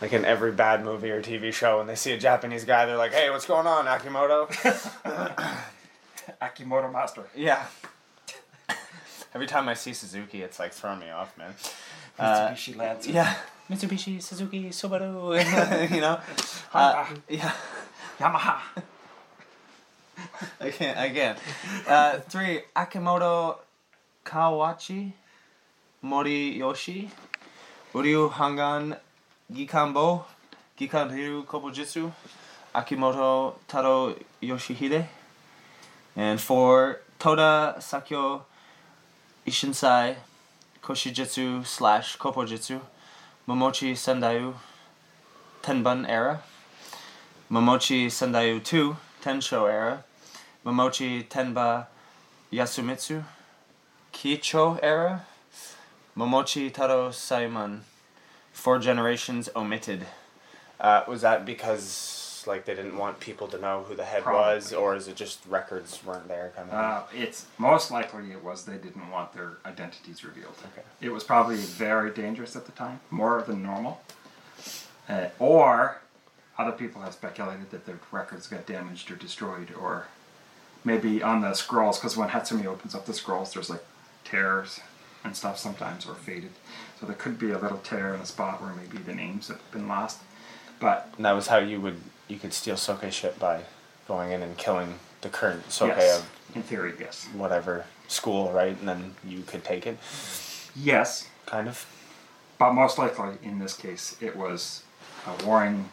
[0.01, 2.97] Like in every bad movie or TV show, when they see a Japanese guy, they're
[2.97, 4.47] like, "Hey, what's going on, Akimoto?"
[6.41, 7.23] Akimoto Master.
[7.35, 7.65] Yeah.
[9.35, 11.53] Every time I see Suzuki, it's like throwing me off, man.
[12.17, 13.11] Mitsubishi Lancer.
[13.11, 13.35] Yeah.
[13.69, 15.93] Mitsubishi, Suzuki, Subaru.
[15.93, 16.19] you know.
[16.73, 17.51] Uh, yeah.
[18.19, 18.59] Yamaha.
[20.59, 20.97] I can't.
[20.97, 21.39] I can't.
[21.87, 22.61] Uh, three.
[22.75, 23.57] Akimoto
[24.25, 25.13] Kawachi
[26.03, 27.09] Moriyoshi
[27.93, 28.97] Uryu Hangan
[29.51, 30.23] Gikanbo
[30.77, 32.11] Gikan Ryu Kopujitsu
[32.75, 35.07] Akimoto Taro Yoshihide
[36.15, 38.43] and for Toda Sakyo
[39.47, 40.15] Ishinsai
[40.83, 42.79] Koshijutsu slash Kopojitsu
[43.47, 44.53] Momochi Sandayu
[45.63, 46.41] Tenbun era
[47.49, 50.03] Momochi Sandayu 2 Tensho era
[50.63, 51.87] Momochi Tenba
[52.53, 53.23] Yasumitsu
[54.13, 55.25] Kicho era
[56.15, 57.79] Momochi Taro Saiman
[58.59, 60.05] Four generations omitted.
[60.81, 64.73] Uh, was that because like they didn't want people to know who the head was,
[64.73, 66.51] or is it just records weren't there?
[66.57, 66.73] Kind of.
[66.75, 70.55] Uh, it's most likely it was they didn't want their identities revealed.
[70.73, 70.85] Okay.
[70.99, 74.01] It was probably very dangerous at the time, more than normal.
[75.07, 76.01] Uh, or
[76.57, 80.07] other people have speculated that their records got damaged or destroyed, or
[80.83, 83.85] maybe on the scrolls, because when Hatsumi opens up the scrolls, there's like
[84.25, 84.81] tears
[85.23, 86.51] and stuff sometimes or faded.
[86.99, 89.71] So there could be a little tear in a spot where maybe the names have
[89.71, 90.19] been lost.
[90.79, 93.63] But And that was how you would you could steal Soke shit by
[94.07, 97.27] going in and killing the current Soke Yes, of in theory, yes.
[97.33, 98.77] whatever school, right?
[98.79, 99.97] And then you could take it.
[100.75, 101.27] Yes.
[101.45, 101.85] Kind of.
[102.57, 104.83] But most likely in this case, it was
[105.25, 105.89] a warring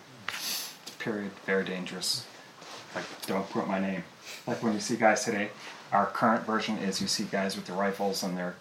[0.98, 2.26] period, very dangerous.
[2.94, 4.04] Like, don't put my name.
[4.46, 5.50] Like when you see guys today,
[5.92, 8.56] our current version is you see guys with the rifles and their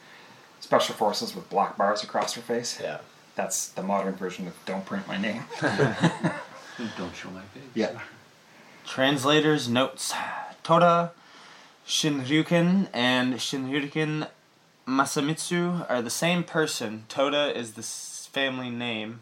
[0.66, 2.80] special forces with black bars across their face.
[2.82, 2.98] Yeah.
[3.36, 5.44] That's the modern version of don't print my name.
[6.98, 7.64] Don't show my face.
[7.74, 8.00] yeah.
[8.86, 10.14] Translators notes
[10.64, 11.12] Toda
[11.88, 14.28] Shinryuken and Shinryuken
[14.86, 17.06] Masamitsu are the same person.
[17.08, 19.22] Toda is the family name.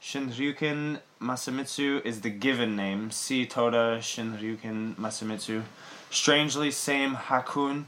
[0.00, 3.10] Shinryuken Masamitsu is the given name.
[3.10, 5.64] See Toda Shinryuken Masamitsu.
[6.10, 7.84] Strangely, same Hakun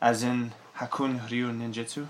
[0.00, 2.06] as in Hakun Ryu Ninjutsu.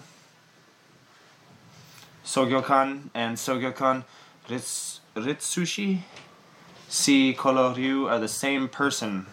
[2.25, 4.05] Sogyokan and Sogyokan
[4.49, 5.99] Rits- Ritsushi
[6.89, 9.27] Si Koloryu are the same person.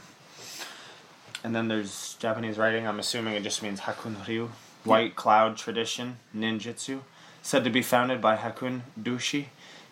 [1.44, 2.88] And then there's Japanese writing.
[2.88, 4.50] I'm assuming it just means Hakun Ryu.
[4.84, 7.02] White Cloud Tradition, Ninjutsu.
[7.44, 9.46] Said to be founded by Hakun Dushi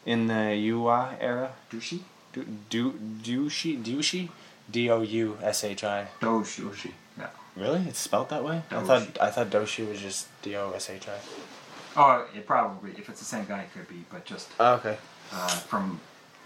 [0.05, 1.51] in the Yuwa era.
[1.71, 1.99] Dushi?
[2.33, 2.93] Du, du,
[3.23, 3.81] Dushi?
[3.83, 4.29] Dushi?
[4.71, 6.07] D O U S H I.
[6.19, 6.91] Doshi.
[7.55, 7.81] Really?
[7.87, 8.63] It's spelled that way?
[8.71, 11.17] I thought I thought Doshi was just D O S H I.
[11.97, 14.97] Oh, it probably, if it's the same guy, it could be, but just Oh, okay.
[15.31, 15.99] uh, from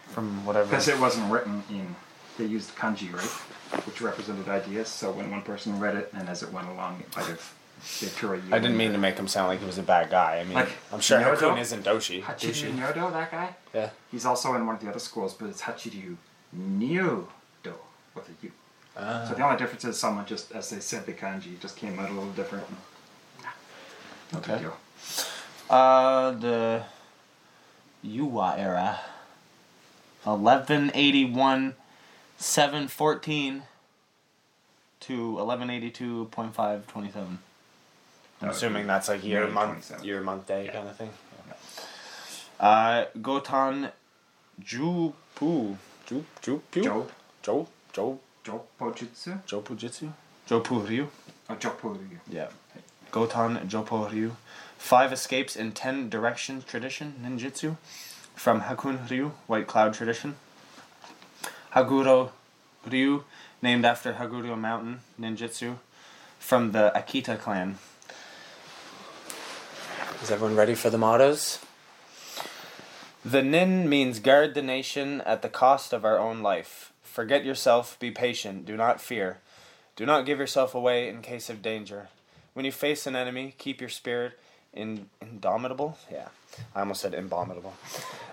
[0.09, 0.67] From whatever.
[0.69, 1.95] Because it wasn't written in,
[2.37, 3.83] they used kanji, right?
[3.85, 4.87] Which represented ideas.
[4.87, 7.53] So when one person read it, and as it went along, it might have.
[8.01, 9.83] They threw a U I didn't mean to make him sound like he was a
[9.83, 10.39] bad guy.
[10.39, 11.37] I mean, Like, I'm sure Nyodo?
[11.37, 12.21] Hakun isn't Doshi.
[12.21, 12.75] Hachiryu Dushi.
[12.77, 13.55] Nyodo, that guy?
[13.73, 13.89] Yeah.
[14.11, 16.17] He's also in one of the other schools, but it's Hachiryu
[16.57, 17.73] Nyodo
[18.15, 18.51] with a U.
[19.01, 19.25] Ah.
[19.27, 22.09] So the only difference is someone just, as they said the kanji, just came out
[22.09, 22.65] a little different.
[24.33, 24.65] No Okay.
[25.69, 26.83] Uh, the
[28.05, 28.99] Yuwa era.
[30.23, 31.75] 1181,
[32.37, 33.63] 714
[34.99, 37.15] to 1182.527.
[37.15, 37.39] I'm
[38.41, 41.09] That assuming that's like year, month, year, month, day kind of thing.
[42.59, 43.91] Uh, Gotan
[44.61, 45.77] Jupu.
[46.05, 46.83] Ju, Jupu?
[46.83, 47.07] Jo.
[47.41, 47.67] Jo.
[47.93, 48.19] Jo.
[48.43, 49.41] Jopojutsu?
[49.45, 50.11] Jopujitsu?
[50.47, 51.07] Jopuryu?
[51.49, 52.19] Oh, Jopuryu.
[52.29, 52.49] Yeah.
[53.11, 54.35] Gotan Jopo Ryu.
[54.77, 57.77] Five escapes in ten directions tradition, ninjutsu.
[58.35, 60.35] From Hakun Ryu, White Cloud tradition.
[61.73, 62.29] Haguro
[62.89, 63.23] Ryu,
[63.61, 65.77] named after Haguro Mountain, ninjutsu.
[66.37, 67.77] From the Akita clan.
[70.21, 71.59] Is everyone ready for the mottos?
[73.25, 76.88] The nin means guard the nation at the cost of our own life.
[77.09, 79.39] Forget yourself, be patient, do not fear.
[79.95, 82.09] Do not give yourself away in case of danger.
[82.53, 84.39] When you face an enemy, keep your spirit
[84.73, 85.97] in, indomitable.
[86.11, 86.27] Yeah,
[86.75, 87.73] I almost said abominable.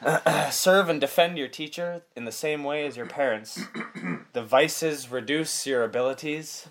[0.50, 3.58] Serve and defend your teacher in the same way as your parents.
[4.34, 6.68] the vices reduce your abilities.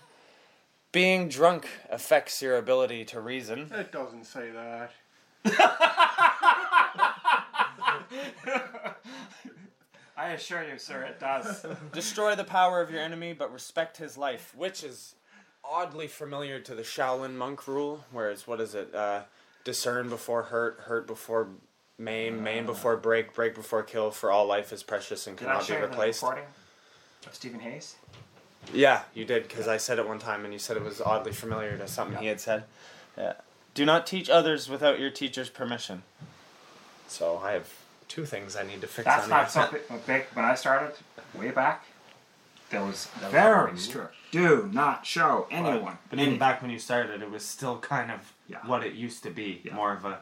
[0.91, 3.71] Being drunk affects your ability to reason.
[3.73, 4.91] It doesn't say that.
[10.17, 11.65] I assure you, sir, it does.
[11.93, 15.15] Destroy the power of your enemy, but respect his life, which is
[15.63, 18.05] oddly familiar to the Shaolin monk rule.
[18.11, 18.93] Whereas, what is it?
[18.95, 19.21] Uh,
[19.63, 21.49] discern before hurt, hurt before
[21.97, 24.11] maim, maim before break, break before kill.
[24.11, 26.21] For all life is precious and Did I cannot show be you the replaced.
[26.21, 26.45] recording
[27.27, 27.95] of Stephen Hayes?
[28.73, 31.33] Yeah, you did because I said it one time, and you said it was oddly
[31.33, 32.63] familiar to something he had said.
[33.17, 33.33] Yeah.
[33.73, 36.03] Do not teach others without your teacher's permission.
[37.07, 37.69] So I have
[38.07, 39.05] two things I need to fix.
[39.05, 39.49] That's on not here.
[39.49, 40.23] something big.
[40.33, 40.95] When I started
[41.33, 41.85] way back,
[42.69, 44.15] there was That very already- strict.
[44.31, 45.97] Do not show anyone.
[46.09, 48.33] But, but even back when you started, it was still kind of
[48.65, 49.61] what it used to be.
[49.73, 50.19] More of a,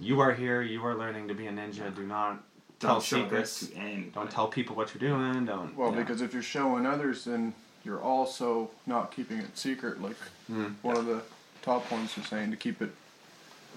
[0.00, 1.92] you are here, you are learning to be a ninja.
[1.94, 2.42] Do not
[2.78, 3.60] Don't tell show secrets.
[3.60, 4.10] this to anybody.
[4.14, 5.46] Don't tell people what you're doing.
[5.46, 5.76] Don't.
[5.76, 10.00] Well, you because if you're showing others, then you're also not keeping it secret.
[10.00, 10.16] Like
[10.50, 10.74] Mm.
[10.82, 11.22] one of the
[11.62, 12.90] top ones is saying to keep it.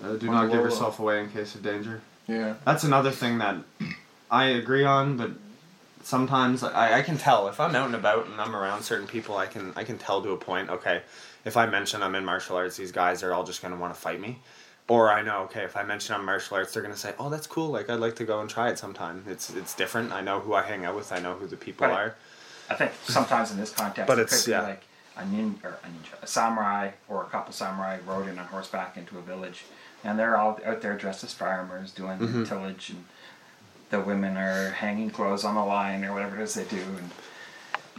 [0.04, 2.02] Uh, do not give yourself away in case of danger.
[2.30, 2.54] Yeah.
[2.66, 3.58] That's another thing that
[4.30, 5.32] I agree on, but
[6.04, 9.38] sometimes I, I can tell if I'm out and about and I'm around certain people,
[9.38, 10.70] I can I can tell to a point.
[10.70, 11.02] Okay,
[11.46, 14.00] if I mention I'm in martial arts, these guys are all just gonna want to
[14.00, 14.40] fight me.
[14.88, 17.46] Or I know, okay, if I mention I'm martial arts, they're gonna say, "Oh, that's
[17.48, 17.70] cool.
[17.70, 20.12] Like I'd like to go and try it sometime." It's it's different.
[20.12, 21.12] I know who I hang out with.
[21.12, 22.16] I know who the people But are.
[22.70, 24.62] I think sometimes in this context, But it's- yeah.
[24.62, 24.84] like
[25.18, 28.96] a nin or a ninja, a samurai or a couple samurai rode in on horseback
[28.98, 29.64] into a village,
[30.04, 32.48] and they're all out there dressed as farmers doing Mhm.
[32.48, 33.06] tillage, and
[33.90, 37.12] the women are hanging clothes on the line or whatever it is they do, and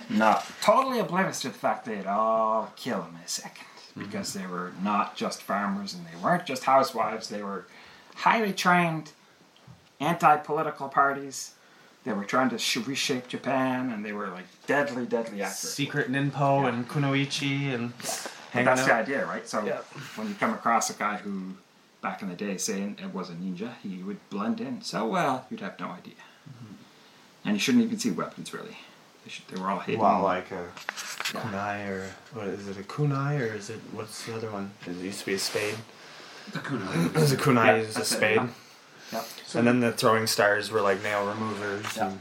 [0.09, 3.67] not totally oblivious to the fact they'd all kill in a second.
[3.97, 7.29] because they were not just farmers and they weren't just housewives.
[7.29, 7.67] They were
[8.15, 9.11] highly trained
[9.99, 11.53] anti-political parties.
[12.05, 15.53] They were trying to sh- reshape Japan, and they were like deadly, deadly accurate.
[15.57, 17.93] Secret Ninpo and Kunoichi and
[18.53, 19.47] hanging that's the idea, right?
[19.47, 19.79] So Yeah.
[20.17, 21.55] when you come across a guy who,
[22.01, 25.47] back in the day, saying it was a ninja, he would blend in so well
[25.51, 26.15] you'd have no idea.
[26.49, 26.75] Mm-hmm.
[27.45, 28.79] And you shouldn't even see weapons really.
[29.25, 30.01] They, should, they were all hidden.
[30.01, 32.79] Well, like a kunai or what is it?
[32.79, 34.73] A kunai or is it what's the other one?
[34.87, 35.77] It used to be a spade.
[36.53, 37.07] The kunai.
[37.07, 37.67] It was a kunai.
[37.67, 38.37] Yeah, is a that's it, spade.
[38.37, 38.49] yeah.
[39.13, 39.25] Yep.
[39.55, 42.21] And then the throwing stars were like nail removers and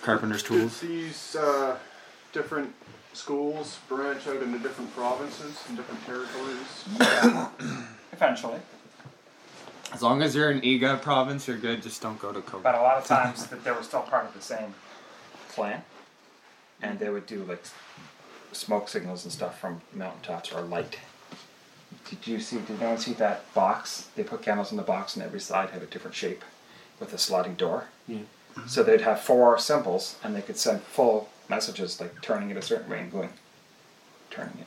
[0.00, 0.80] carpenter's tools.
[0.80, 1.76] These uh,
[2.32, 2.72] different
[3.12, 6.84] schools branch out into different provinces and different territories.
[8.12, 8.60] Eventually.
[9.94, 11.80] As long as you're in Iga province, you're good.
[11.80, 12.64] Just don't go to Kobe.
[12.64, 14.74] But a lot of times that they were still part of the same
[15.50, 15.84] clan,
[16.82, 17.62] and they would do like
[18.50, 20.98] smoke signals and stuff from mountaintops or light.
[22.10, 22.56] Did you see?
[22.58, 24.08] Did anyone see that box?
[24.16, 26.44] They put candles in the box, and every side had a different shape,
[26.98, 27.84] with a sliding door.
[28.08, 28.18] Yeah.
[28.66, 32.62] So they'd have four symbols, and they could send full messages, like turning it a
[32.62, 33.30] certain way and going,
[34.30, 34.66] turning it,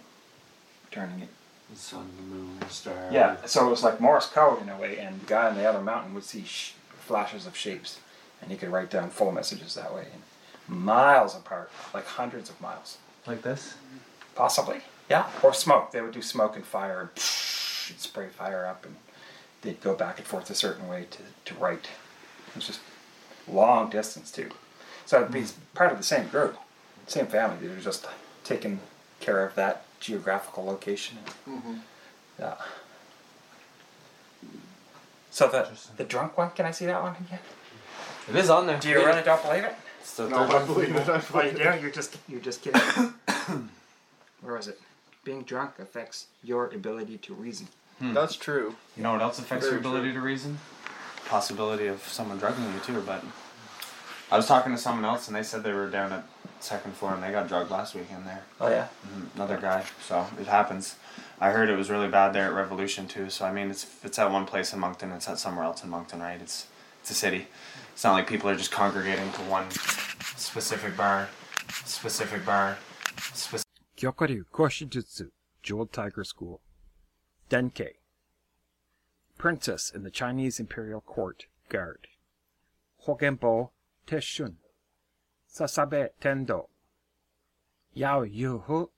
[0.90, 1.30] turning it.
[1.70, 3.10] The sun, the moon, the star.
[3.12, 5.66] Yeah, so it was like Morse code in a way, and the guy on the
[5.66, 8.00] other mountain would see sh- flashes of shapes,
[8.42, 10.22] and he could write down full messages that way, and
[10.68, 12.98] miles apart, like hundreds of miles.
[13.26, 13.76] Like this?
[14.36, 15.28] Possibly, yeah.
[15.44, 15.92] Or smoke.
[15.92, 18.96] They would do smoke and fire, and it'd spray fire up, and
[19.62, 21.90] they'd go back and forth a certain way to, to write.
[22.48, 22.80] It was just
[23.48, 24.52] long distance too.
[25.06, 25.62] So it'd be hmm.
[25.74, 26.58] part of the same group,
[27.08, 27.58] same family.
[27.60, 28.06] They were just
[28.44, 28.80] taking
[29.20, 31.18] care of that geographical location.
[31.48, 31.74] Mm-hmm.
[32.40, 32.56] Yeah.
[35.32, 35.68] So the
[35.98, 37.40] the drunk one, can I see that one again?
[38.30, 38.80] It is on there.
[38.80, 39.76] Do you really don't believe it?
[40.02, 41.08] It's the No, I believe it.
[41.10, 41.64] I Oh, you believe do?
[41.70, 41.82] it.
[41.82, 42.82] You're just you're just kidding.
[44.42, 44.80] Where was it?
[45.24, 47.68] Being drunk affects your ability to reason.
[48.00, 48.76] That's true.
[48.96, 50.22] You know what else affects Very your ability true.
[50.22, 50.60] to reason?
[51.26, 53.02] Possibility of someone drugging you too.
[53.02, 53.24] But
[54.32, 56.24] I was talking to someone else, and they said they were down at
[56.64, 58.44] second floor, and they got drugged last weekend there.
[58.60, 58.88] Oh yeah.
[59.08, 59.86] Mhm, Another guy.
[60.08, 60.96] So it happens.
[61.40, 63.30] I heard it was really bad there at Revolution too.
[63.30, 65.84] So I mean, it's if it's at one place in Moncton, it's at somewhere else
[65.84, 66.40] in Moncton, right?
[66.42, 66.68] It's
[67.02, 67.48] it's a city.
[67.94, 69.70] It's not like people are just congregating to one
[70.36, 71.30] specific bar,
[71.86, 72.78] specific bar,
[73.34, 73.66] specific.
[73.98, 75.30] Gyokuryu Koshijutsu,
[75.64, 76.62] Jeweled Tiger School.
[77.50, 77.94] Denkei.
[79.38, 82.08] Princess in the Chinese Imperial Court Guard.
[83.08, 83.70] Hogenbo
[84.08, 84.56] Teshun.
[85.58, 86.70] Sasabe Tendo.
[87.94, 88.90] Yao Yuhu.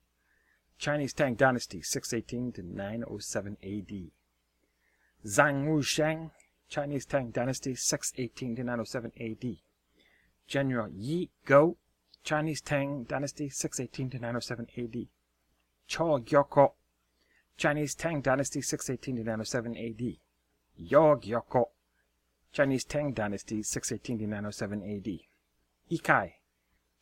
[0.77, 4.11] Chinese Tang Dynasty, 618 to 907 AD.
[5.25, 6.31] Zhang Wusheng.
[6.69, 9.57] Chinese Tang Dynasty, 618 to 907 AD.
[10.47, 11.77] General Yi Go.
[12.23, 15.07] Chinese Tang Dynasty, 618 to 907 AD.
[15.87, 16.73] Cho Gyoko,
[17.57, 20.17] Chinese Tang Dynasty, 618 to 907 AD.
[20.75, 21.69] Yo Gyoko,
[22.51, 25.19] Chinese Tang Dynasty, 618 to 907 AD.
[25.91, 26.33] Ikai,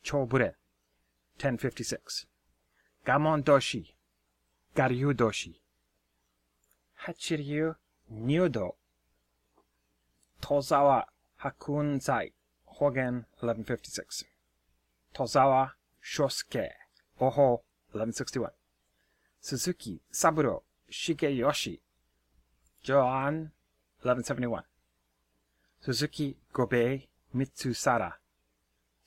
[0.04, 0.54] Chobure,
[1.38, 2.26] 1056.
[3.04, 3.94] Gamon Doshi,
[4.74, 5.60] Garyu Doshi.
[7.06, 7.74] Hachiryu
[8.10, 8.76] Nyudo,
[10.40, 11.04] Tozawa
[11.42, 12.32] Hakunzai,
[12.64, 14.24] Hogen, 1156.
[15.14, 16.70] Tozawa Shosuke,
[17.20, 17.62] Oho,
[17.94, 18.50] 1161.
[19.40, 21.80] Suzuki Saburo Shigeyoshi,
[22.82, 23.50] Joan,
[24.04, 24.62] 1171.
[25.80, 28.14] Suzuki Gobei Mitsusara,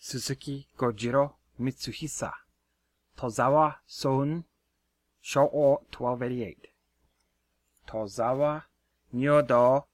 [0.04, 2.34] Suzuki Gojiro Mitsuhisa,
[3.16, 4.44] Tozawa Soun,
[5.24, 6.74] Shōo 1288.
[7.86, 8.64] Tozawa
[9.14, 9.86] Nyodo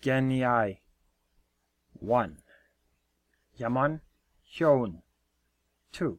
[0.00, 0.78] Geniai
[2.02, 2.36] 1.
[3.58, 4.00] Yaman
[4.56, 5.02] Hyōun
[5.92, 6.18] 2.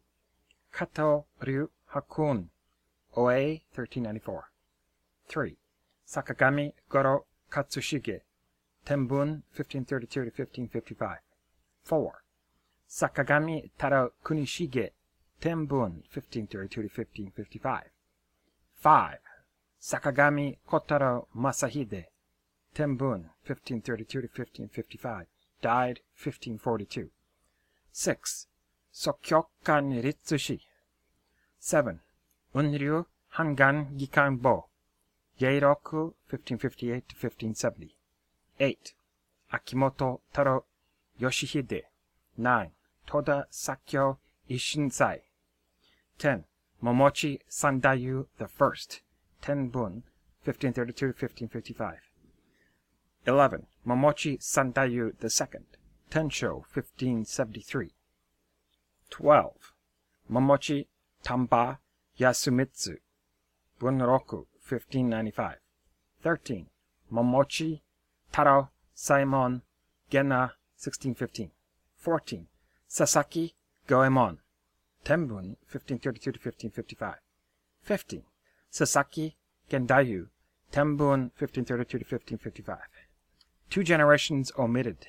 [0.72, 2.50] Kato Ryu Hakun
[3.16, 4.44] OA 1394.
[5.28, 5.58] 3.
[6.06, 8.22] Sakagami Goro Katsushige
[8.86, 11.18] Tenbun 1532 to 1555.
[11.84, 12.23] 4.
[12.90, 14.92] Sakagami Taro Kunishige
[15.42, 17.90] Tenbun 1532 to 1555.
[18.76, 19.18] 5.
[19.82, 22.06] Sakagami Kotaro Masahide
[22.74, 25.28] Tenbun 1532 to 1555.
[25.62, 27.10] Died 1542.
[27.92, 28.48] 6.
[28.92, 30.62] Sokyokan Ritsushi.
[31.60, 32.00] 7.
[32.56, 34.70] Unryu Hangan Gikanbo.
[35.42, 37.96] Eiroku 1558 to 1570.
[38.60, 38.94] 8.
[39.52, 40.66] Akimoto Taro
[41.20, 41.93] Yoshihide.
[42.38, 42.72] 9.
[43.06, 44.18] Toda Sakyo
[44.50, 45.22] Ishinsai.
[46.18, 46.46] 10.
[46.82, 49.02] Momochi Sandayu the First.
[49.42, 50.04] Tenbun
[50.46, 51.98] 1532-1555.
[53.26, 53.68] 11.
[53.88, 55.66] Momochi Sandayu the Second.
[56.10, 57.94] Tensho 1573.
[59.10, 59.74] 12.
[60.32, 60.88] Momochi
[61.24, 61.80] Tamba
[62.20, 62.98] Yasumitsu.
[63.80, 65.58] Bunroku 1595.
[66.24, 66.68] 13.
[67.12, 67.82] Momochi
[68.32, 69.62] Taro Saemon
[70.10, 71.52] Genna 1615.
[72.04, 72.48] 14.
[72.86, 73.56] Sasaki
[73.88, 74.40] Goemon
[75.06, 77.16] Tembun, 1532 to 1555.
[77.82, 78.24] 15.
[78.70, 79.38] Sasaki
[79.70, 80.28] Gendayu
[80.74, 82.78] Tembun, 1532 to 1555.
[83.70, 85.08] Two generations omitted.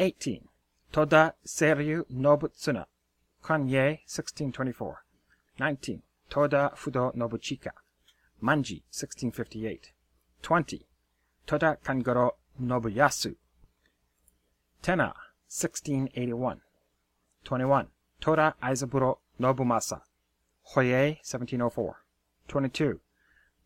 [0.00, 0.48] 18.
[0.90, 2.86] Toda Seiryu Nobutsuna
[3.44, 5.04] Kanye 1624.
[5.60, 6.02] 19.
[6.28, 7.70] Toda Fudo Nobuchika
[8.42, 9.92] Manji 1658.
[10.42, 10.86] 20.
[11.46, 13.36] Toda Kangoro Nobuyasu
[14.82, 15.14] Tena
[15.52, 16.62] 1681.
[17.44, 17.86] 21.
[18.20, 20.00] Toda Aizaburo Nobumasa
[20.74, 21.94] Hoye 1704.
[22.48, 23.00] 22.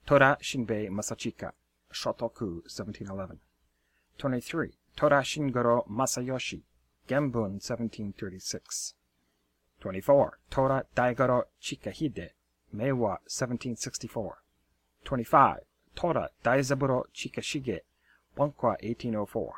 [0.04, 1.52] Toda Shinbei Masachika
[1.92, 3.38] Shotoku 1711.
[4.18, 4.72] 23.
[4.96, 6.62] Toda Shingoro Masayoshi
[7.06, 8.94] Genbun 1736.
[9.80, 10.30] 24.
[10.50, 12.30] Toda Daigoro Chikahide
[12.74, 14.30] Meiwa 1764.
[15.04, 15.60] 25.
[15.94, 17.82] Toda Daizaburo Chikashige
[18.36, 19.52] Bunkwa 1804.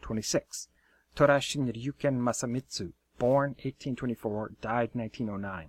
[0.00, 0.68] 26.
[1.14, 5.68] Toda Shinryuken Masamitsu born 1824, died 1909.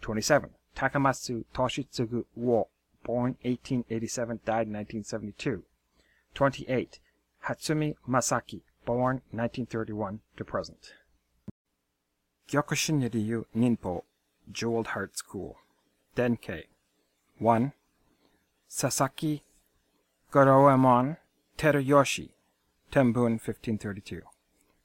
[0.00, 0.50] 27.
[0.74, 2.68] Takamatsu Toshitsugu Wo
[3.04, 5.64] born 1887, died 1972.
[6.34, 6.98] 28.
[7.46, 10.94] Hatsumi Masaaki born 1931 to present.
[12.48, 14.02] Gyokushin Ryu Ninpo
[14.50, 15.56] Jeweled Heart School
[16.16, 16.64] Denkei
[17.38, 17.72] 1.
[18.68, 19.42] Sasaki
[20.32, 21.18] Goroemon
[21.58, 22.30] Teruyoshi
[22.90, 24.22] Tenbun 1532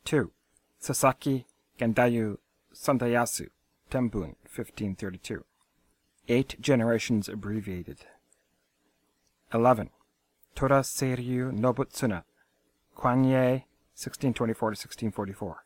[0.10, 0.32] 2.
[0.80, 1.46] Sasaki
[1.78, 2.40] Gendayu
[2.74, 3.50] Sandayasu
[3.92, 5.44] Tembun, 1532
[6.28, 8.00] Eight generations abbreviated
[9.54, 9.92] 11.
[10.56, 12.24] Toda Seiryu Nobutsuna
[12.98, 15.64] Kwanye 1624 to 1644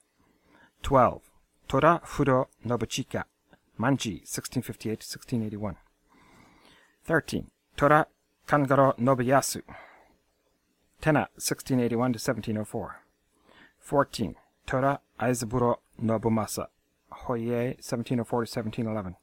[0.82, 1.22] 12.
[1.70, 3.24] Toda Fudo Nobuchika
[3.80, 5.78] Manji 1658 to 1681
[7.06, 7.46] 13.
[7.78, 8.08] Toda
[8.46, 9.62] Kangoro Nobuyasu
[11.02, 13.03] Tena 1681 to 1704
[13.84, 14.36] 14.
[14.66, 16.68] Toda Aizaburo Nobumasa
[17.12, 19.16] Hoye 1704 to 1711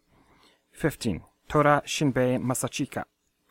[0.73, 1.21] 15.
[1.49, 3.05] Toda Shinbei Masachika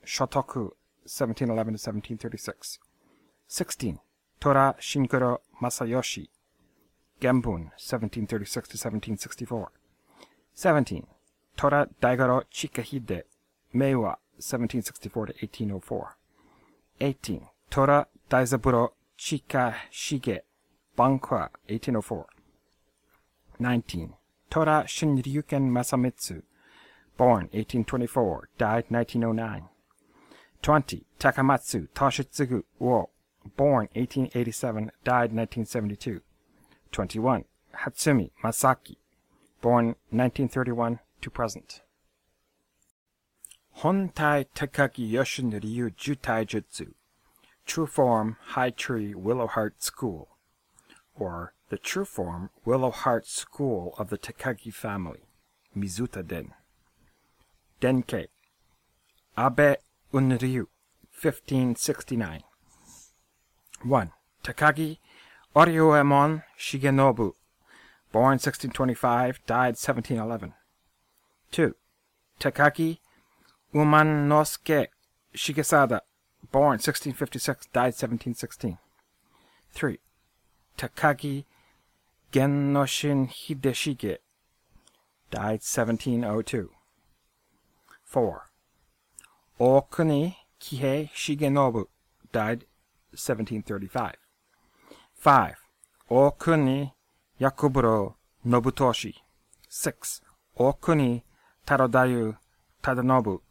[0.05, 0.71] Shotoku
[1.05, 2.79] 1711 to 1736
[3.47, 3.99] 16.
[4.39, 6.27] Toda Shingoro Masayoshi
[7.19, 9.71] Genbun 1736 to 1764
[10.53, 11.07] 17.
[11.57, 13.23] Toda Daigoro Chikahide
[13.73, 16.17] Meiwa 1764 to 1804
[17.01, 17.47] 18.
[17.69, 20.41] Toda Daizaburo Chikashige
[20.99, 22.25] Bunkwa 1804
[23.57, 24.09] 19.
[24.49, 26.41] Toda Shinryuken Masamitsu
[27.15, 29.69] born 1824, died 1909.
[30.61, 31.05] 20.
[31.17, 33.11] Takamatsu Toshitsugu Wo
[33.55, 36.19] born 1887, died 1972.
[36.91, 37.45] 21.
[37.85, 38.97] Hatsumi Masaaki
[39.61, 41.81] born 1931 to present.
[43.77, 46.91] Hontai Takagi Yoshin Ryu Jutai Jutsu
[47.65, 50.27] True Form High Tree Willow Heart School
[51.19, 55.21] or the True Form Willow Heart School of the Takagi family
[55.77, 56.53] Mizuta Den
[57.81, 58.27] Denkei
[59.37, 59.77] Abe
[60.13, 60.67] Unryu
[61.21, 62.43] 1569
[63.83, 64.11] 1.
[64.43, 64.97] Takagi
[65.55, 67.33] Oryoemon Shigenobu
[68.11, 70.53] born 1625, died 1711.
[71.51, 71.75] 2.
[72.39, 72.97] Takagi
[73.73, 74.87] Umanosuke
[75.35, 76.01] Shigesada,
[76.51, 78.77] born 1656, died 1716.
[79.73, 79.99] 3.
[80.79, 81.43] Takagi
[82.31, 84.19] Gennoshin Hideshige,
[85.29, 86.69] died 1702.
[88.05, 88.41] 4.
[89.59, 91.87] Okuni Kihei Shigenobu,
[92.31, 92.63] died
[93.11, 94.15] 1735.
[95.17, 95.55] 5.
[96.09, 96.93] Okuni
[97.41, 98.15] Yakuburo
[98.45, 99.15] Nobutoshi.
[99.67, 100.21] 6.
[100.57, 101.23] Okuni
[101.65, 102.37] Tarodayu
[102.81, 103.41] Tadanobu.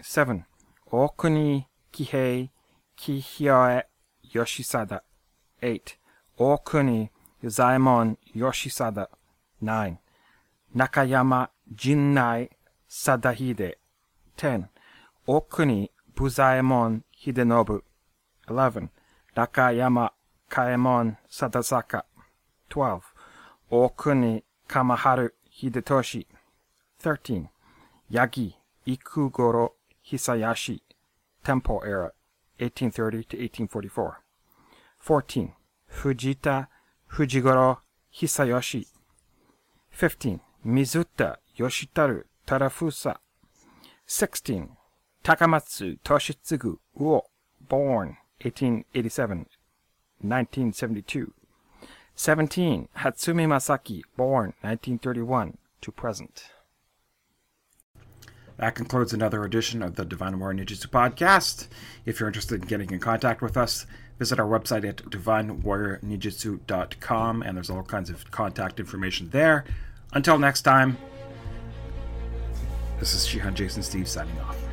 [0.00, 0.44] 7.
[0.92, 2.50] Okuni Kihei
[2.96, 3.82] Kihioe
[4.32, 5.00] Yoshisada.
[5.60, 5.98] 8.
[6.38, 7.10] Okuni
[7.42, 9.06] Yuzaemon Yoshisada.
[9.62, 9.96] 9.
[10.74, 12.48] Nakayama Jinnai
[12.88, 13.76] Sadahide.
[14.36, 14.68] 10.
[15.26, 17.82] Okuni Buzaemon Hidenobu.
[18.48, 18.88] 11.
[19.36, 20.10] Nakayama
[20.48, 22.02] Kaemon Sadasaka.
[22.70, 23.02] 12.
[23.70, 26.26] Okuni Kamaharu Hidetoshi.
[27.02, 27.48] 13.
[28.10, 28.54] Yagi
[28.86, 29.70] Ikugoro
[30.02, 30.82] Hisayashi.
[31.42, 32.12] Tempo era,
[32.58, 34.16] 1830 to 1844.
[35.00, 35.57] 14.
[35.90, 36.68] Fujita
[37.10, 37.78] Fujigoro
[38.12, 38.86] Hisayoshi.
[39.90, 40.40] 15.
[40.66, 43.16] Mizuta Yoshitaru Tarafusa.
[44.06, 44.68] 16.
[45.22, 47.22] Takamatsu Toshitsugu Uo,
[47.60, 49.46] born 1887,
[50.20, 51.32] 1972.
[52.14, 52.88] 17.
[52.96, 56.50] Hatsumi Masaaki, born 1931 to present.
[58.56, 61.68] That concludes another edition of the Divine Warrior Ninjutsu podcast.
[62.04, 63.86] If you're interested in getting in contact with us,
[64.18, 69.64] visit our website at divinewarriorninjutsu.com and there's all kinds of contact information there.
[70.12, 70.96] Until next time,
[72.98, 74.67] this is Shihan Jason Steve signing off.